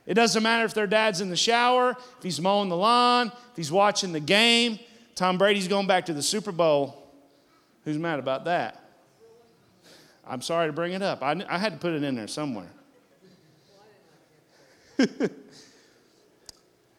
It 0.05 0.13
doesn't 0.13 0.41
matter 0.41 0.65
if 0.65 0.73
their 0.73 0.87
dad's 0.87 1.19
in 1.19 1.29
the 1.29 1.35
shower, 1.35 1.91
if 1.91 2.23
he's 2.23 2.39
mowing 2.39 2.69
the 2.69 2.77
lawn, 2.77 3.27
if 3.27 3.57
he's 3.57 3.71
watching 3.71 4.13
the 4.13 4.21
game. 4.21 4.79
Tom 5.15 5.37
Brady's 5.37 5.67
going 5.67 5.85
back 5.85 6.05
to 6.05 6.13
the 6.13 6.23
Super 6.23 6.53
Bowl. 6.53 7.11
Who's 7.83 7.97
mad 7.97 8.19
about 8.19 8.45
that? 8.45 8.81
I'm 10.25 10.41
sorry 10.41 10.67
to 10.67 10.73
bring 10.73 10.93
it 10.93 11.01
up. 11.01 11.21
I, 11.21 11.43
I 11.49 11.57
had 11.57 11.73
to 11.73 11.79
put 11.79 11.93
it 11.93 12.03
in 12.03 12.15
there 12.15 12.27
somewhere. 12.27 12.67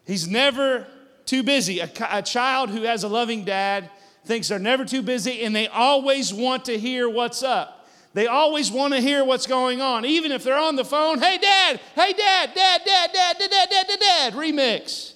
he's 0.05 0.27
never 0.27 0.87
too 1.25 1.43
busy. 1.43 1.79
A, 1.79 1.89
a 2.11 2.21
child 2.21 2.69
who 2.69 2.83
has 2.83 3.03
a 3.03 3.07
loving 3.07 3.43
dad 3.43 3.89
thinks 4.29 4.47
they're 4.47 4.59
never 4.59 4.85
too 4.85 5.01
busy 5.01 5.43
and 5.43 5.55
they 5.55 5.67
always 5.67 6.31
want 6.31 6.65
to 6.65 6.77
hear 6.77 7.09
what's 7.09 7.41
up. 7.41 7.87
They 8.13 8.27
always 8.27 8.71
want 8.71 8.93
to 8.93 9.01
hear 9.01 9.25
what's 9.25 9.47
going 9.47 9.81
on, 9.81 10.05
even 10.05 10.31
if 10.31 10.43
they're 10.43 10.55
on 10.57 10.75
the 10.75 10.85
phone. 10.85 11.17
Hey, 11.17 11.39
dad, 11.39 11.79
hey, 11.95 12.13
dad, 12.13 12.51
dad, 12.53 12.81
dad, 12.85 13.09
dad, 13.11 13.37
dad, 13.39 13.49
dad, 13.49 13.69
dad, 13.69 13.87
dad, 13.87 13.99
dad, 13.99 14.33
remix. 14.33 15.13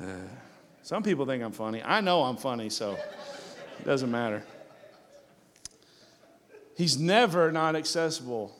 Uh, 0.00 0.04
some 0.84 1.02
people 1.02 1.26
think 1.26 1.42
I'm 1.42 1.50
funny. 1.50 1.82
I 1.82 2.00
know 2.00 2.22
I'm 2.22 2.36
funny, 2.36 2.70
so 2.70 2.92
it 3.80 3.84
doesn't 3.84 4.10
matter. 4.10 4.44
He's 6.76 6.96
never 6.96 7.50
not 7.50 7.74
accessible 7.74 8.56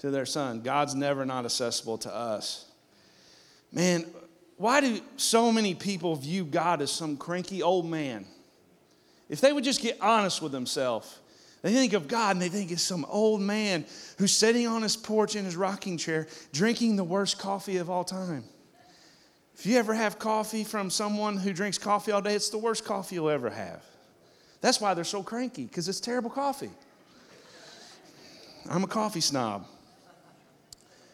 to 0.00 0.10
their 0.10 0.26
son. 0.26 0.60
God's 0.60 0.94
never 0.94 1.24
not 1.24 1.46
accessible 1.46 1.96
to 1.98 2.14
us. 2.14 2.66
Man, 3.72 4.06
why 4.56 4.80
do 4.80 5.00
so 5.16 5.52
many 5.52 5.74
people 5.74 6.16
view 6.16 6.44
God 6.44 6.80
as 6.80 6.90
some 6.90 7.16
cranky 7.16 7.62
old 7.62 7.86
man? 7.86 8.24
If 9.28 9.40
they 9.40 9.52
would 9.52 9.64
just 9.64 9.82
get 9.82 10.00
honest 10.00 10.40
with 10.40 10.52
themselves, 10.52 11.18
they 11.62 11.72
think 11.72 11.92
of 11.92 12.08
God 12.08 12.36
and 12.36 12.42
they 12.42 12.48
think 12.48 12.70
it's 12.70 12.82
some 12.82 13.04
old 13.06 13.40
man 13.40 13.84
who's 14.18 14.32
sitting 14.32 14.66
on 14.66 14.82
his 14.82 14.96
porch 14.96 15.36
in 15.36 15.44
his 15.44 15.56
rocking 15.56 15.98
chair 15.98 16.26
drinking 16.52 16.96
the 16.96 17.04
worst 17.04 17.38
coffee 17.38 17.76
of 17.78 17.90
all 17.90 18.04
time. 18.04 18.44
If 19.56 19.66
you 19.66 19.78
ever 19.78 19.94
have 19.94 20.18
coffee 20.18 20.64
from 20.64 20.90
someone 20.90 21.36
who 21.38 21.52
drinks 21.52 21.78
coffee 21.78 22.12
all 22.12 22.22
day, 22.22 22.34
it's 22.34 22.50
the 22.50 22.58
worst 22.58 22.84
coffee 22.84 23.16
you'll 23.16 23.30
ever 23.30 23.50
have. 23.50 23.82
That's 24.60 24.80
why 24.80 24.94
they're 24.94 25.04
so 25.04 25.22
cranky, 25.22 25.64
because 25.64 25.88
it's 25.88 26.00
terrible 26.00 26.30
coffee. 26.30 26.70
I'm 28.68 28.84
a 28.84 28.88
coffee 28.88 29.20
snob. 29.20 29.66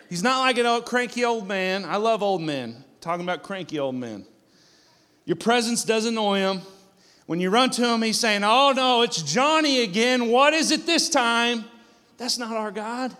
He's 0.08 0.22
not 0.22 0.40
like 0.40 0.58
an 0.58 0.66
old, 0.66 0.86
cranky 0.86 1.24
old 1.24 1.46
man. 1.46 1.84
I 1.84 1.96
love 1.96 2.22
old 2.22 2.42
men 2.42 2.84
talking 3.02 3.24
about 3.24 3.42
cranky 3.42 3.78
old 3.78 3.96
men. 3.96 4.24
Your 5.26 5.36
presence 5.36 5.84
does 5.84 6.06
annoy 6.06 6.38
him. 6.38 6.62
When 7.26 7.40
you 7.40 7.50
run 7.50 7.70
to 7.70 7.86
him, 7.86 8.02
he's 8.02 8.18
saying, 8.18 8.42
Oh 8.44 8.72
no, 8.74 9.02
it's 9.02 9.20
Johnny 9.22 9.82
again. 9.82 10.28
What 10.28 10.54
is 10.54 10.70
it 10.70 10.86
this 10.86 11.08
time? 11.08 11.64
That's 12.16 12.38
not 12.38 12.56
our 12.56 12.70
God. 12.70 13.14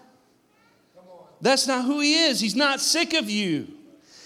That's 1.41 1.67
not 1.67 1.85
who 1.85 2.01
he 2.01 2.15
is. 2.15 2.41
He's 2.41 2.55
not 2.55 2.81
sick 2.81 3.15
of 3.15 3.29
you. 3.29 3.69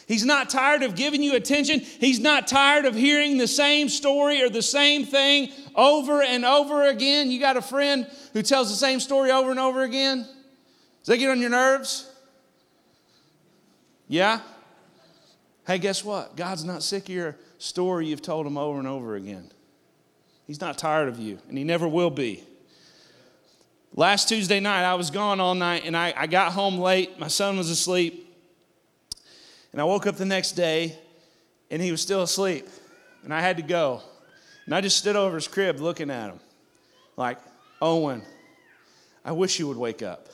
He's 0.06 0.24
not 0.24 0.50
tired 0.50 0.82
of 0.82 0.94
giving 0.94 1.22
you 1.22 1.34
attention. 1.34 1.80
He's 1.80 2.20
not 2.20 2.46
tired 2.46 2.84
of 2.84 2.94
hearing 2.94 3.38
the 3.38 3.48
same 3.48 3.88
story 3.88 4.42
or 4.42 4.48
the 4.48 4.62
same 4.62 5.04
thing 5.04 5.50
over 5.74 6.22
and 6.22 6.44
over 6.44 6.86
again. 6.86 7.30
You 7.30 7.40
got 7.40 7.56
a 7.56 7.62
friend 7.62 8.06
who 8.32 8.42
tells 8.42 8.68
the 8.68 8.76
same 8.76 9.00
story 9.00 9.32
over 9.32 9.50
and 9.50 9.58
over 9.58 9.82
again? 9.82 10.18
Does 10.18 11.06
that 11.06 11.16
get 11.16 11.30
on 11.30 11.40
your 11.40 11.50
nerves? 11.50 12.08
Yeah? 14.06 14.40
Hey, 15.66 15.78
guess 15.78 16.04
what? 16.04 16.36
God's 16.36 16.64
not 16.64 16.82
sick 16.82 17.04
of 17.04 17.14
your 17.14 17.36
story 17.58 18.06
you've 18.06 18.22
told 18.22 18.46
him 18.46 18.56
over 18.56 18.78
and 18.78 18.86
over 18.86 19.16
again. 19.16 19.50
He's 20.46 20.60
not 20.60 20.78
tired 20.78 21.08
of 21.08 21.18
you, 21.18 21.38
and 21.48 21.58
he 21.58 21.64
never 21.64 21.88
will 21.88 22.10
be. 22.10 22.44
Last 23.94 24.28
Tuesday 24.28 24.60
night, 24.60 24.84
I 24.84 24.94
was 24.94 25.10
gone 25.10 25.40
all 25.40 25.54
night, 25.54 25.82
and 25.84 25.96
I, 25.96 26.12
I 26.16 26.26
got 26.26 26.52
home 26.52 26.78
late. 26.78 27.18
My 27.18 27.28
son 27.28 27.56
was 27.56 27.70
asleep. 27.70 28.26
And 29.76 29.80
I 29.82 29.84
woke 29.84 30.06
up 30.06 30.16
the 30.16 30.24
next 30.24 30.52
day 30.52 30.98
and 31.70 31.82
he 31.82 31.90
was 31.90 32.00
still 32.00 32.22
asleep. 32.22 32.66
And 33.24 33.34
I 33.34 33.42
had 33.42 33.58
to 33.58 33.62
go. 33.62 34.00
And 34.64 34.74
I 34.74 34.80
just 34.80 34.96
stood 34.96 35.16
over 35.16 35.34
his 35.34 35.48
crib 35.48 35.80
looking 35.80 36.10
at 36.10 36.30
him, 36.30 36.40
like, 37.18 37.36
Owen, 37.82 38.22
I 39.22 39.32
wish 39.32 39.58
you 39.58 39.68
would 39.68 39.76
wake 39.76 40.02
up. 40.02 40.28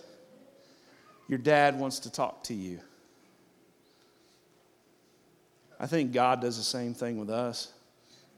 Your 1.27 1.41
dad 1.41 1.77
wants 1.77 1.99
to 2.01 2.13
talk 2.13 2.45
to 2.45 2.55
you. 2.55 2.79
I 5.83 5.87
think 5.89 6.13
God 6.13 6.41
does 6.41 6.57
the 6.57 6.63
same 6.63 6.95
thing 6.95 7.19
with 7.19 7.29
us. 7.29 7.73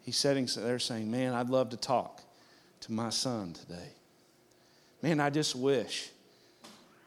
He's 0.01 0.17
sitting 0.17 0.49
there 0.57 0.79
saying, 0.79 1.11
Man, 1.11 1.35
I'd 1.35 1.51
love 1.51 1.69
to 1.71 1.77
talk 1.77 2.23
to 2.81 2.93
my 2.93 3.11
son 3.11 3.53
today. 3.53 3.91
Man, 5.03 5.21
I 5.21 5.29
just 5.29 5.55
wish 5.55 6.09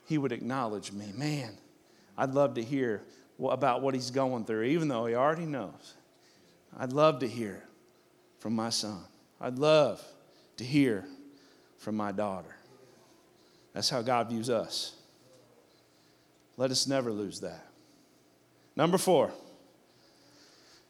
he 0.06 0.20
would 0.20 0.32
acknowledge 0.32 0.92
me. 0.92 1.12
Man, 1.16 1.58
I'd 2.16 2.36
love 2.36 2.54
to 2.54 2.64
hear 2.64 3.02
about 3.44 3.82
what 3.82 3.96
he's 3.96 4.12
going 4.12 4.46
through, 4.46 4.64
even 4.66 4.88
though 4.88 5.08
he 5.08 5.16
already 5.16 5.48
knows. 5.48 5.96
I'd 6.78 6.94
love 6.94 7.20
to 7.20 7.28
hear 7.28 7.64
from 8.38 8.54
my 8.54 8.70
son. 8.70 9.02
I'd 9.42 9.58
love 9.58 10.04
to 10.58 10.64
hear 10.64 11.06
from 11.80 11.96
my 11.98 12.12
daughter. 12.12 12.56
That's 13.74 13.90
how 13.90 14.04
God 14.04 14.30
views 14.30 14.52
us. 14.52 14.94
Let 16.58 16.70
us 16.70 16.86
never 16.86 17.12
lose 17.12 17.40
that. 17.40 17.66
Number 18.76 19.00
four, 19.00 19.32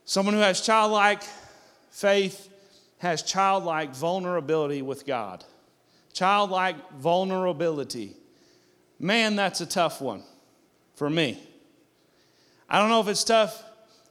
someone 0.08 0.34
who 0.34 0.40
has 0.40 0.62
childlike 0.62 1.22
faith 1.92 2.50
has 2.98 3.22
childlike 3.22 3.94
vulnerability 3.94 4.82
with 4.82 5.06
God. 5.06 5.44
Childlike 6.14 6.94
vulnerability. 6.94 8.16
Man, 9.00 9.36
that's 9.36 9.62
a 9.62 9.68
tough 9.68 10.02
one 10.02 10.24
for 10.96 11.08
me. 11.08 11.40
I 12.68 12.80
don't 12.80 12.90
know 12.90 13.02
if 13.02 13.08
it's 13.08 13.24
tough 13.24 13.64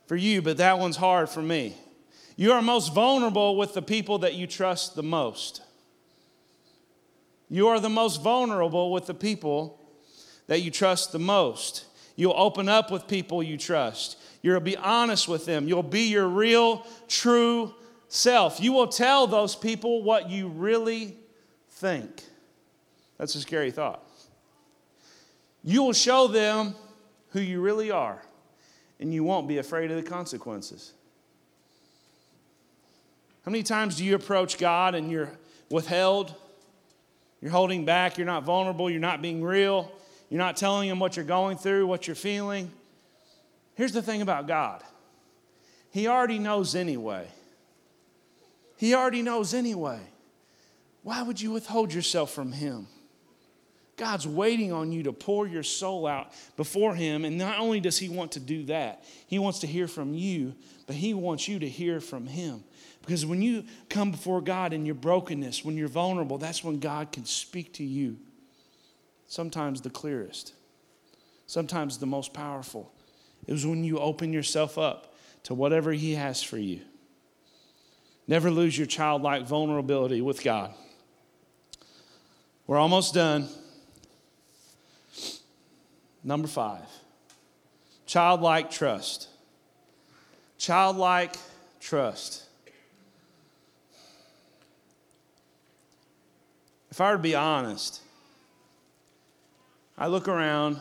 for 0.06 0.14
you, 0.14 0.40
but 0.42 0.58
that 0.58 0.78
one's 0.78 0.96
hard 0.96 1.28
for 1.28 1.42
me. 1.42 1.74
You 2.36 2.52
are 2.52 2.62
most 2.62 2.94
vulnerable 2.94 3.56
with 3.56 3.74
the 3.74 3.82
people 3.82 4.18
that 4.18 4.34
you 4.34 4.46
trust 4.46 4.94
the 4.94 5.02
most. 5.02 5.62
You 7.48 7.68
are 7.68 7.80
the 7.80 7.88
most 7.88 8.22
vulnerable 8.22 8.92
with 8.92 9.06
the 9.06 9.14
people 9.14 9.80
that 10.46 10.60
you 10.60 10.70
trust 10.70 11.12
the 11.12 11.18
most. 11.18 11.86
You'll 12.14 12.34
open 12.36 12.68
up 12.68 12.90
with 12.90 13.08
people 13.08 13.42
you 13.42 13.56
trust. 13.56 14.16
You'll 14.46 14.60
be 14.60 14.76
honest 14.76 15.26
with 15.26 15.44
them. 15.44 15.66
You'll 15.66 15.82
be 15.82 16.02
your 16.02 16.28
real, 16.28 16.86
true 17.08 17.74
self. 18.06 18.60
You 18.60 18.72
will 18.72 18.86
tell 18.86 19.26
those 19.26 19.56
people 19.56 20.04
what 20.04 20.30
you 20.30 20.46
really 20.46 21.16
think. 21.68 22.22
That's 23.18 23.34
a 23.34 23.40
scary 23.40 23.72
thought. 23.72 24.04
You 25.64 25.82
will 25.82 25.92
show 25.92 26.28
them 26.28 26.76
who 27.30 27.40
you 27.40 27.60
really 27.60 27.90
are 27.90 28.22
and 29.00 29.12
you 29.12 29.24
won't 29.24 29.48
be 29.48 29.58
afraid 29.58 29.90
of 29.90 29.96
the 29.96 30.08
consequences. 30.08 30.92
How 33.44 33.50
many 33.50 33.64
times 33.64 33.96
do 33.96 34.04
you 34.04 34.14
approach 34.14 34.58
God 34.58 34.94
and 34.94 35.10
you're 35.10 35.32
withheld? 35.72 36.32
You're 37.40 37.50
holding 37.50 37.84
back, 37.84 38.16
you're 38.16 38.26
not 38.28 38.44
vulnerable, 38.44 38.88
you're 38.90 39.00
not 39.00 39.20
being 39.20 39.42
real, 39.42 39.90
you're 40.30 40.38
not 40.38 40.56
telling 40.56 40.88
Him 40.88 41.00
what 41.00 41.16
you're 41.16 41.24
going 41.24 41.58
through, 41.58 41.88
what 41.88 42.06
you're 42.06 42.14
feeling. 42.14 42.70
Here's 43.76 43.92
the 43.92 44.02
thing 44.02 44.22
about 44.22 44.48
God 44.48 44.82
He 45.90 46.08
already 46.08 46.38
knows 46.38 46.74
anyway. 46.74 47.28
He 48.76 48.94
already 48.94 49.22
knows 49.22 49.54
anyway. 49.54 50.00
Why 51.02 51.22
would 51.22 51.40
you 51.40 51.52
withhold 51.52 51.94
yourself 51.94 52.32
from 52.32 52.52
Him? 52.52 52.88
God's 53.96 54.26
waiting 54.26 54.72
on 54.72 54.92
you 54.92 55.04
to 55.04 55.12
pour 55.12 55.46
your 55.46 55.62
soul 55.62 56.06
out 56.06 56.32
before 56.56 56.94
Him. 56.94 57.24
And 57.24 57.38
not 57.38 57.58
only 57.58 57.80
does 57.80 57.96
He 57.96 58.08
want 58.08 58.32
to 58.32 58.40
do 58.40 58.64
that, 58.64 59.04
He 59.26 59.38
wants 59.38 59.60
to 59.60 59.66
hear 59.66 59.88
from 59.88 60.14
you, 60.14 60.54
but 60.86 60.96
He 60.96 61.14
wants 61.14 61.48
you 61.48 61.58
to 61.60 61.68
hear 61.68 62.00
from 62.00 62.26
Him. 62.26 62.64
Because 63.00 63.24
when 63.24 63.40
you 63.40 63.64
come 63.88 64.10
before 64.10 64.40
God 64.40 64.72
in 64.72 64.84
your 64.84 64.96
brokenness, 64.96 65.64
when 65.64 65.76
you're 65.76 65.88
vulnerable, 65.88 66.38
that's 66.38 66.64
when 66.64 66.80
God 66.80 67.12
can 67.12 67.24
speak 67.24 67.72
to 67.74 67.84
you. 67.84 68.18
Sometimes 69.28 69.80
the 69.80 69.90
clearest, 69.90 70.52
sometimes 71.46 71.98
the 71.98 72.06
most 72.06 72.34
powerful. 72.34 72.92
It 73.46 73.52
was 73.52 73.66
when 73.66 73.84
you 73.84 73.98
open 73.98 74.32
yourself 74.32 74.78
up 74.78 75.14
to 75.44 75.54
whatever 75.54 75.92
He 75.92 76.14
has 76.14 76.42
for 76.42 76.58
you. 76.58 76.80
Never 78.26 78.50
lose 78.50 78.76
your 78.76 78.86
childlike 78.86 79.46
vulnerability 79.46 80.20
with 80.20 80.42
God. 80.42 80.74
We're 82.66 82.78
almost 82.78 83.14
done. 83.14 83.48
Number 86.24 86.48
five, 86.48 86.86
childlike 88.06 88.70
trust. 88.70 89.28
Childlike 90.58 91.36
trust. 91.78 92.42
If 96.90 97.00
I 97.00 97.10
were 97.10 97.18
to 97.18 97.22
be 97.22 97.34
honest, 97.34 98.00
I 99.96 100.08
look 100.08 100.26
around 100.26 100.80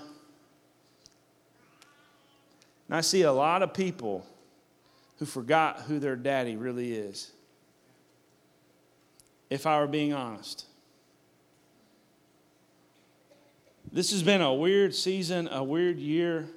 and 2.87 2.95
I 2.95 3.01
see 3.01 3.23
a 3.23 3.31
lot 3.31 3.63
of 3.63 3.73
people 3.73 4.25
who 5.17 5.25
forgot 5.25 5.81
who 5.81 5.99
their 5.99 6.15
daddy 6.15 6.55
really 6.55 6.93
is. 6.93 7.31
If 9.49 9.65
I 9.65 9.79
were 9.79 9.87
being 9.87 10.13
honest. 10.13 10.65
This 13.91 14.11
has 14.11 14.23
been 14.23 14.41
a 14.41 14.53
weird 14.53 14.93
season, 14.93 15.47
a 15.49 15.63
weird 15.63 15.97
year, 15.97 16.49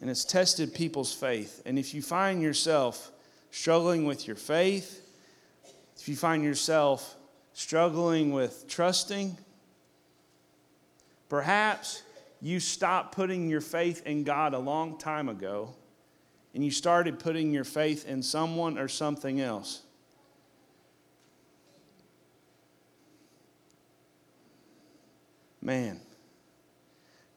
and 0.00 0.08
it's 0.08 0.24
tested 0.24 0.72
people's 0.72 1.12
faith. 1.12 1.60
And 1.66 1.78
if 1.78 1.94
you 1.94 2.02
find 2.02 2.40
yourself 2.40 3.10
struggling 3.50 4.04
with 4.04 4.28
your 4.28 4.36
faith, 4.36 5.00
if 5.98 6.08
you 6.08 6.14
find 6.14 6.44
yourself 6.44 7.16
struggling 7.54 8.32
with 8.32 8.66
trusting, 8.68 9.36
perhaps 11.28 12.03
you 12.44 12.60
stopped 12.60 13.14
putting 13.14 13.48
your 13.48 13.62
faith 13.62 14.06
in 14.06 14.22
God 14.22 14.52
a 14.52 14.58
long 14.58 14.98
time 14.98 15.30
ago 15.30 15.74
and 16.52 16.62
you 16.62 16.70
started 16.70 17.18
putting 17.18 17.52
your 17.52 17.64
faith 17.64 18.06
in 18.06 18.22
someone 18.22 18.78
or 18.78 18.86
something 18.86 19.40
else. 19.40 19.82
Man, 25.62 26.00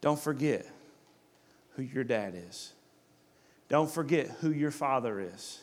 don't 0.02 0.20
forget 0.20 0.68
who 1.76 1.84
your 1.84 2.04
dad 2.04 2.34
is. 2.50 2.74
Don't 3.70 3.90
forget 3.90 4.28
who 4.42 4.52
your 4.52 4.72
father 4.72 5.22
is. 5.22 5.62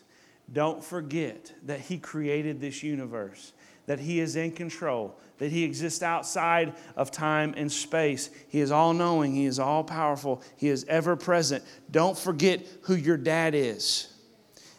Don't 0.51 0.83
forget 0.83 1.53
that 1.65 1.81
he 1.81 1.99
created 1.99 2.61
this 2.61 2.83
universe, 2.83 3.53
that 3.87 4.01
he 4.01 4.21
is 4.21 4.37
in 4.37 4.53
control, 4.53 5.19
that 5.39 5.51
he 5.51 5.65
exists 5.65 6.03
outside 6.03 6.75
of 6.97 7.11
time 7.11 7.55
and 7.57 7.71
space. 7.71 8.31
He 8.49 8.61
is 8.61 8.71
all 8.71 8.95
knowing, 8.95 9.35
he 9.35 9.45
is 9.45 9.59
all 9.59 9.85
powerful, 9.85 10.43
he 10.57 10.69
is 10.69 10.85
ever 10.89 11.17
present. 11.17 11.65
Don't 11.91 12.17
forget 12.17 12.67
who 12.83 12.95
your 12.95 13.17
dad 13.17 13.55
is. 13.55 14.11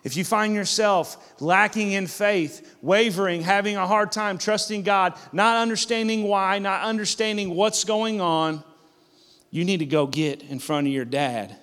If 0.03 0.15
you 0.15 0.23
find 0.23 0.53
yourself 0.53 1.41
lacking 1.41 1.93
in 1.93 2.05
faith, 2.05 2.77
wavering, 2.81 3.41
having 3.41 3.75
a 3.75 3.87
hard 3.87 4.11
time 4.11 4.37
trusting 4.37 4.83
God, 4.83 5.15
not 5.31 5.61
understanding 5.61 6.23
why, 6.23 6.59
not 6.59 6.83
understanding 6.83 7.55
what's 7.55 7.83
going 7.83 8.21
on, 8.21 8.63
you 9.49 9.65
need 9.65 9.79
to 9.79 9.85
go 9.85 10.05
get 10.05 10.43
in 10.43 10.59
front 10.59 10.85
of 10.85 10.93
your 10.93 11.05
dad 11.05 11.57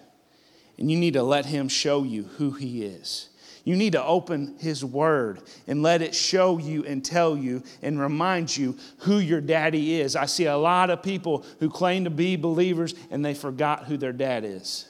and 0.76 0.90
you 0.90 0.98
need 0.98 1.12
to 1.12 1.22
let 1.22 1.46
him 1.46 1.68
show 1.68 2.02
you 2.02 2.24
who 2.24 2.50
he 2.50 2.84
is. 2.84 3.28
You 3.64 3.76
need 3.76 3.92
to 3.92 4.04
open 4.04 4.56
his 4.58 4.84
word 4.84 5.40
and 5.68 5.82
let 5.82 6.02
it 6.02 6.14
show 6.14 6.58
you 6.58 6.84
and 6.84 7.04
tell 7.04 7.36
you 7.36 7.62
and 7.80 7.98
remind 7.98 8.56
you 8.56 8.76
who 8.98 9.18
your 9.18 9.40
daddy 9.40 10.00
is. 10.00 10.16
I 10.16 10.26
see 10.26 10.46
a 10.46 10.56
lot 10.56 10.90
of 10.90 11.02
people 11.02 11.44
who 11.60 11.70
claim 11.70 12.04
to 12.04 12.10
be 12.10 12.34
believers 12.34 12.94
and 13.10 13.24
they 13.24 13.34
forgot 13.34 13.84
who 13.84 13.96
their 13.96 14.12
dad 14.12 14.44
is. 14.44 14.88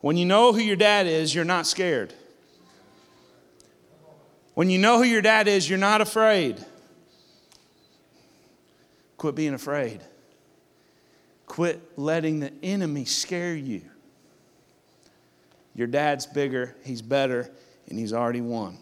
When 0.00 0.16
you 0.16 0.26
know 0.26 0.52
who 0.52 0.60
your 0.60 0.76
dad 0.76 1.06
is, 1.06 1.32
you're 1.34 1.44
not 1.44 1.66
scared. 1.66 2.12
When 4.54 4.70
you 4.70 4.78
know 4.78 4.98
who 4.98 5.04
your 5.04 5.22
dad 5.22 5.46
is, 5.46 5.68
you're 5.68 5.78
not 5.78 6.00
afraid. 6.00 6.64
Quit 9.16 9.36
being 9.36 9.54
afraid. 9.54 10.00
Quit 11.46 11.80
letting 11.96 12.40
the 12.40 12.52
enemy 12.64 13.04
scare 13.04 13.54
you. 13.54 13.82
Your 15.78 15.86
dad's 15.86 16.26
bigger, 16.26 16.74
he's 16.82 17.02
better, 17.02 17.48
and 17.88 17.96
he's 17.96 18.12
already 18.12 18.40
won. 18.40 18.78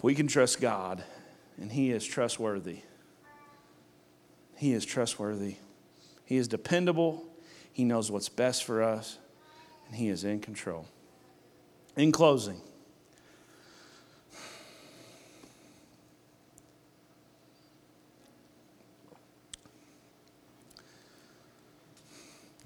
We 0.00 0.14
can 0.14 0.28
trust 0.28 0.62
God, 0.62 1.04
and 1.60 1.70
he 1.70 1.90
is 1.90 2.02
trustworthy. 2.02 2.78
He 4.56 4.72
is 4.72 4.86
trustworthy. 4.86 5.56
He 6.24 6.38
is 6.38 6.48
dependable. 6.48 7.22
He 7.70 7.84
knows 7.84 8.10
what's 8.10 8.30
best 8.30 8.64
for 8.64 8.82
us, 8.82 9.18
and 9.86 9.96
he 9.96 10.08
is 10.08 10.24
in 10.24 10.40
control. 10.40 10.86
In 11.94 12.12
closing, 12.12 12.62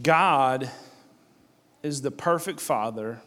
God 0.00 0.70
is 1.86 2.02
the 2.02 2.10
perfect 2.10 2.60
Father 2.60 3.20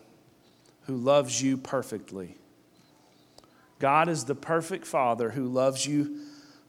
who 0.82 0.98
loves 0.98 1.42
you 1.42 1.56
perfectly. 1.56 2.36
God 3.80 4.10
is 4.10 4.26
the 4.26 4.36
perfect 4.36 4.86
Father 4.86 5.30
who 5.30 5.48
loves 5.48 5.86
you 5.86 6.20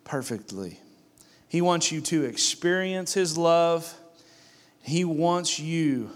perfectly. 0.04 0.78
He 1.48 1.60
wants 1.60 1.90
you 1.90 2.00
to 2.02 2.22
experience 2.22 3.12
His 3.12 3.36
love. 3.36 3.92
He 4.82 5.04
wants 5.04 5.58
you 5.58 6.10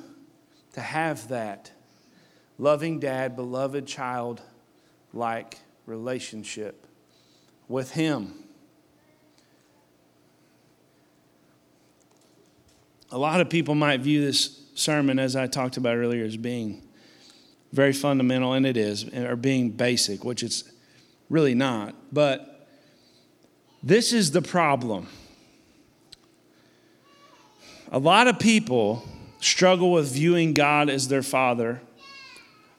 to 0.74 0.80
have 0.80 1.26
that 1.28 1.72
loving 2.56 3.00
dad, 3.00 3.34
beloved 3.34 3.84
child 3.84 4.40
like 5.12 5.58
relationship 5.86 6.86
with 7.66 7.90
Him. 7.90 8.32
A 13.10 13.18
lot 13.18 13.40
of 13.40 13.50
people 13.50 13.74
might 13.74 14.00
view 14.00 14.24
this 14.24 14.63
sermon, 14.74 15.18
as 15.18 15.36
I 15.36 15.46
talked 15.46 15.76
about 15.76 15.96
earlier, 15.96 16.24
as 16.24 16.36
being 16.36 16.82
very 17.72 17.92
fundamental, 17.92 18.52
and 18.52 18.66
it 18.66 18.76
is, 18.76 19.04
or 19.14 19.36
being 19.36 19.70
basic, 19.70 20.24
which 20.24 20.42
it's 20.42 20.64
really 21.28 21.54
not. 21.54 21.94
But 22.12 22.68
this 23.82 24.12
is 24.12 24.30
the 24.30 24.42
problem. 24.42 25.08
A 27.90 27.98
lot 27.98 28.26
of 28.26 28.38
people 28.38 29.04
struggle 29.40 29.92
with 29.92 30.12
viewing 30.12 30.54
God 30.54 30.88
as 30.88 31.08
their 31.08 31.22
father 31.22 31.80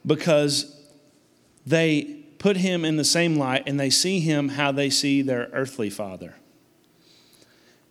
because 0.06 0.76
they 1.66 2.24
put 2.40 2.58
him 2.58 2.86
in 2.86 2.98
the 2.98 3.04
same 3.04 3.38
light 3.38 3.64
and 3.66 3.80
they 3.80 3.90
see 3.90 4.20
him 4.20 4.50
how 4.50 4.72
they 4.72 4.90
see 4.90 5.22
their 5.22 5.50
earthly 5.54 5.90
father. 5.90 6.36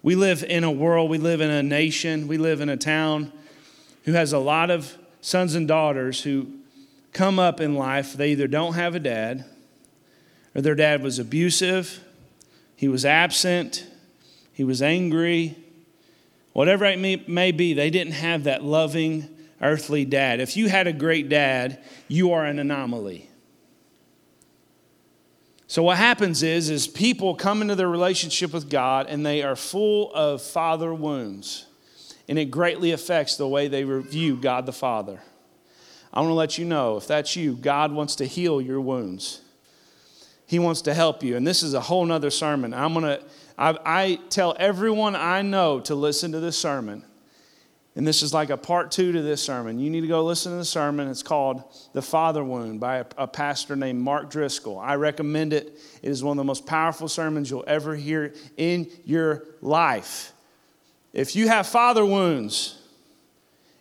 We 0.02 0.14
live 0.16 0.44
in 0.44 0.64
a 0.64 0.70
world, 0.70 1.08
we 1.08 1.18
live 1.18 1.40
in 1.40 1.50
a 1.50 1.62
nation, 1.62 2.28
we 2.28 2.36
live 2.36 2.60
in 2.60 2.68
a 2.68 2.76
town 2.76 3.32
who 4.04 4.12
has 4.12 4.32
a 4.32 4.38
lot 4.38 4.70
of 4.70 4.96
sons 5.20 5.54
and 5.54 5.66
daughters 5.66 6.22
who 6.22 6.46
come 7.12 7.38
up 7.38 7.60
in 7.60 7.74
life. 7.74 8.12
They 8.12 8.32
either 8.32 8.46
don't 8.46 8.74
have 8.74 8.94
a 8.94 9.00
dad, 9.00 9.44
or 10.54 10.60
their 10.60 10.74
dad 10.74 11.02
was 11.02 11.18
abusive, 11.18 12.02
he 12.76 12.88
was 12.88 13.04
absent, 13.04 13.86
he 14.52 14.64
was 14.64 14.82
angry, 14.82 15.56
whatever 16.52 16.84
it 16.84 16.98
may, 17.28 17.52
be, 17.52 17.74
they 17.74 17.90
didn't 17.90 18.12
have 18.12 18.44
that 18.44 18.62
loving 18.62 19.28
earthly 19.60 20.04
dad. 20.04 20.40
If 20.40 20.56
you 20.56 20.68
had 20.68 20.86
a 20.86 20.92
great 20.92 21.28
dad, 21.28 21.82
you 22.08 22.32
are 22.32 22.44
an 22.44 22.58
anomaly. 22.58 23.28
So 25.66 25.82
what 25.82 25.96
happens 25.96 26.42
is 26.42 26.70
is 26.70 26.86
people 26.86 27.34
come 27.34 27.62
into 27.62 27.74
their 27.74 27.88
relationship 27.88 28.52
with 28.52 28.68
God 28.68 29.06
and 29.08 29.24
they 29.24 29.42
are 29.42 29.56
full 29.56 30.12
of 30.14 30.42
father 30.42 30.94
wounds. 30.94 31.66
And 32.28 32.38
it 32.38 32.46
greatly 32.46 32.92
affects 32.92 33.36
the 33.36 33.48
way 33.48 33.68
they 33.68 33.82
view 33.82 34.36
God 34.36 34.66
the 34.66 34.72
Father. 34.72 35.20
I 36.12 36.20
want 36.20 36.30
to 36.30 36.34
let 36.34 36.58
you 36.58 36.64
know 36.64 36.96
if 36.96 37.06
that's 37.06 37.36
you, 37.36 37.54
God 37.54 37.92
wants 37.92 38.16
to 38.16 38.24
heal 38.24 38.60
your 38.60 38.80
wounds. 38.80 39.40
He 40.46 40.58
wants 40.58 40.82
to 40.82 40.94
help 40.94 41.22
you. 41.22 41.36
And 41.36 41.46
this 41.46 41.62
is 41.62 41.74
a 41.74 41.80
whole 41.80 42.04
nother 42.04 42.30
sermon. 42.30 42.72
I'm 42.72 42.92
going 42.94 43.04
to, 43.04 43.24
I, 43.58 44.20
tell 44.30 44.54
everyone 44.58 45.16
I 45.16 45.42
know 45.42 45.80
to 45.80 45.94
listen 45.94 46.32
to 46.32 46.40
this 46.40 46.56
sermon 46.56 47.04
and 47.96 48.06
this 48.06 48.22
is 48.22 48.34
like 48.34 48.50
a 48.50 48.56
part 48.56 48.90
two 48.90 49.12
to 49.12 49.22
this 49.22 49.40
sermon. 49.40 49.78
You 49.78 49.88
need 49.88 50.00
to 50.00 50.08
go 50.08 50.24
listen 50.24 50.50
to 50.52 50.58
the 50.58 50.64
sermon. 50.64 51.08
It's 51.08 51.22
called 51.22 51.62
The 51.92 52.02
Father 52.02 52.42
Wound 52.42 52.80
by 52.80 52.98
a, 52.98 53.06
a, 53.16 53.28
pastor 53.28 53.76
named 53.76 54.00
Mark 54.00 54.30
Driscoll. 54.30 54.78
I 54.78 54.96
recommend 54.96 55.52
it. 55.52 55.78
It 56.02 56.10
is 56.10 56.24
one 56.24 56.36
of 56.36 56.38
the 56.38 56.44
most 56.44 56.66
powerful 56.66 57.08
sermons 57.08 57.50
you'll 57.50 57.64
ever 57.68 57.94
hear 57.94 58.34
in 58.56 58.90
your 59.04 59.44
life. 59.60 60.32
If 61.14 61.36
you 61.36 61.46
have 61.46 61.66
father 61.68 62.04
wounds, 62.04 62.76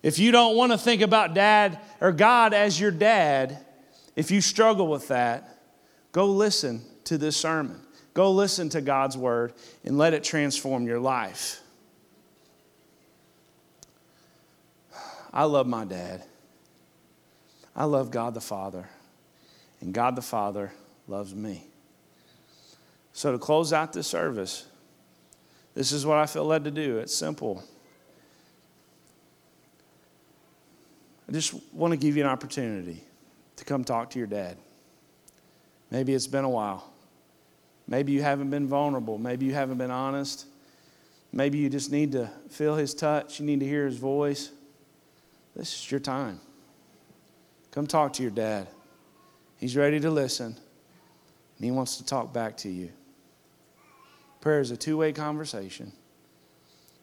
if 0.03 0.19
you 0.19 0.31
don't 0.31 0.55
want 0.55 0.71
to 0.71 0.77
think 0.77 1.01
about 1.01 1.33
dad 1.33 1.79
or 1.99 2.11
God 2.11 2.53
as 2.53 2.79
your 2.79 2.91
dad, 2.91 3.65
if 4.15 4.29
you 4.29 4.39
struggle 4.39 4.87
with 4.87 5.07
that, 5.07 5.57
go 6.11 6.27
listen 6.27 6.83
to 7.05 7.17
this 7.17 7.35
sermon. 7.35 7.81
Go 8.13 8.31
listen 8.31 8.69
to 8.69 8.81
God's 8.81 9.17
word 9.17 9.53
and 9.83 9.97
let 9.97 10.13
it 10.13 10.23
transform 10.23 10.85
your 10.85 10.99
life. 10.99 11.59
I 15.33 15.45
love 15.45 15.65
my 15.65 15.83
dad. 15.85 16.23
I 17.75 17.85
love 17.85 18.11
God 18.11 18.35
the 18.35 18.41
Father. 18.41 18.87
And 19.81 19.91
God 19.91 20.15
the 20.15 20.21
Father 20.21 20.71
loves 21.07 21.33
me. 21.33 21.65
So, 23.13 23.31
to 23.31 23.39
close 23.39 23.73
out 23.73 23.93
this 23.93 24.05
service, 24.05 24.67
this 25.75 25.91
is 25.91 26.05
what 26.05 26.17
I 26.17 26.25
feel 26.25 26.45
led 26.45 26.63
to 26.65 26.71
do. 26.71 26.99
It's 26.99 27.15
simple. 27.15 27.63
I 31.27 31.31
just 31.31 31.53
want 31.73 31.91
to 31.91 31.97
give 31.97 32.15
you 32.15 32.23
an 32.23 32.29
opportunity 32.29 33.03
to 33.55 33.65
come 33.65 33.83
talk 33.83 34.09
to 34.11 34.19
your 34.19 34.27
dad. 34.27 34.57
Maybe 35.89 36.13
it's 36.13 36.27
been 36.27 36.43
a 36.43 36.49
while. 36.49 36.91
Maybe 37.87 38.11
you 38.11 38.21
haven't 38.21 38.49
been 38.49 38.67
vulnerable. 38.67 39.17
Maybe 39.17 39.45
you 39.45 39.53
haven't 39.53 39.77
been 39.77 39.91
honest. 39.91 40.45
Maybe 41.31 41.57
you 41.57 41.69
just 41.69 41.91
need 41.91 42.11
to 42.11 42.29
feel 42.49 42.75
his 42.75 42.93
touch. 42.93 43.39
You 43.39 43.45
need 43.45 43.59
to 43.61 43.65
hear 43.65 43.85
his 43.85 43.97
voice. 43.97 44.51
This 45.55 45.73
is 45.73 45.91
your 45.91 45.99
time. 45.99 46.39
Come 47.71 47.87
talk 47.87 48.13
to 48.13 48.21
your 48.21 48.31
dad. 48.31 48.67
He's 49.57 49.75
ready 49.75 49.99
to 49.99 50.11
listen, 50.11 50.45
and 50.45 51.65
he 51.65 51.71
wants 51.71 51.97
to 51.97 52.05
talk 52.05 52.33
back 52.33 52.57
to 52.57 52.69
you. 52.69 52.89
Prayer 54.43 54.59
is 54.59 54.71
a 54.71 54.75
two 54.75 54.97
way 54.97 55.13
conversation. 55.13 55.93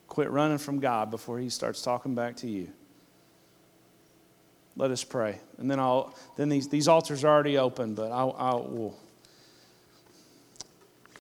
Quit 0.09 0.29
running 0.31 0.59
from 0.59 0.79
God 0.79 1.11
before 1.11 1.39
he 1.39 1.49
starts 1.49 1.81
talking 1.81 2.15
back 2.15 2.37
to 2.37 2.47
you. 2.47 2.69
Let 4.77 4.91
us 4.91 5.03
pray. 5.05 5.41
And 5.57 5.71
then 5.71 5.81
I'll 5.81 6.15
then 6.37 6.51
these, 6.51 6.69
these 6.69 6.87
altars 6.87 7.25
are 7.25 7.29
already 7.29 7.57
open, 7.57 7.95
but 7.95 8.13
I'll, 8.13 8.37
I'll 8.39 8.63
we'll 8.65 8.99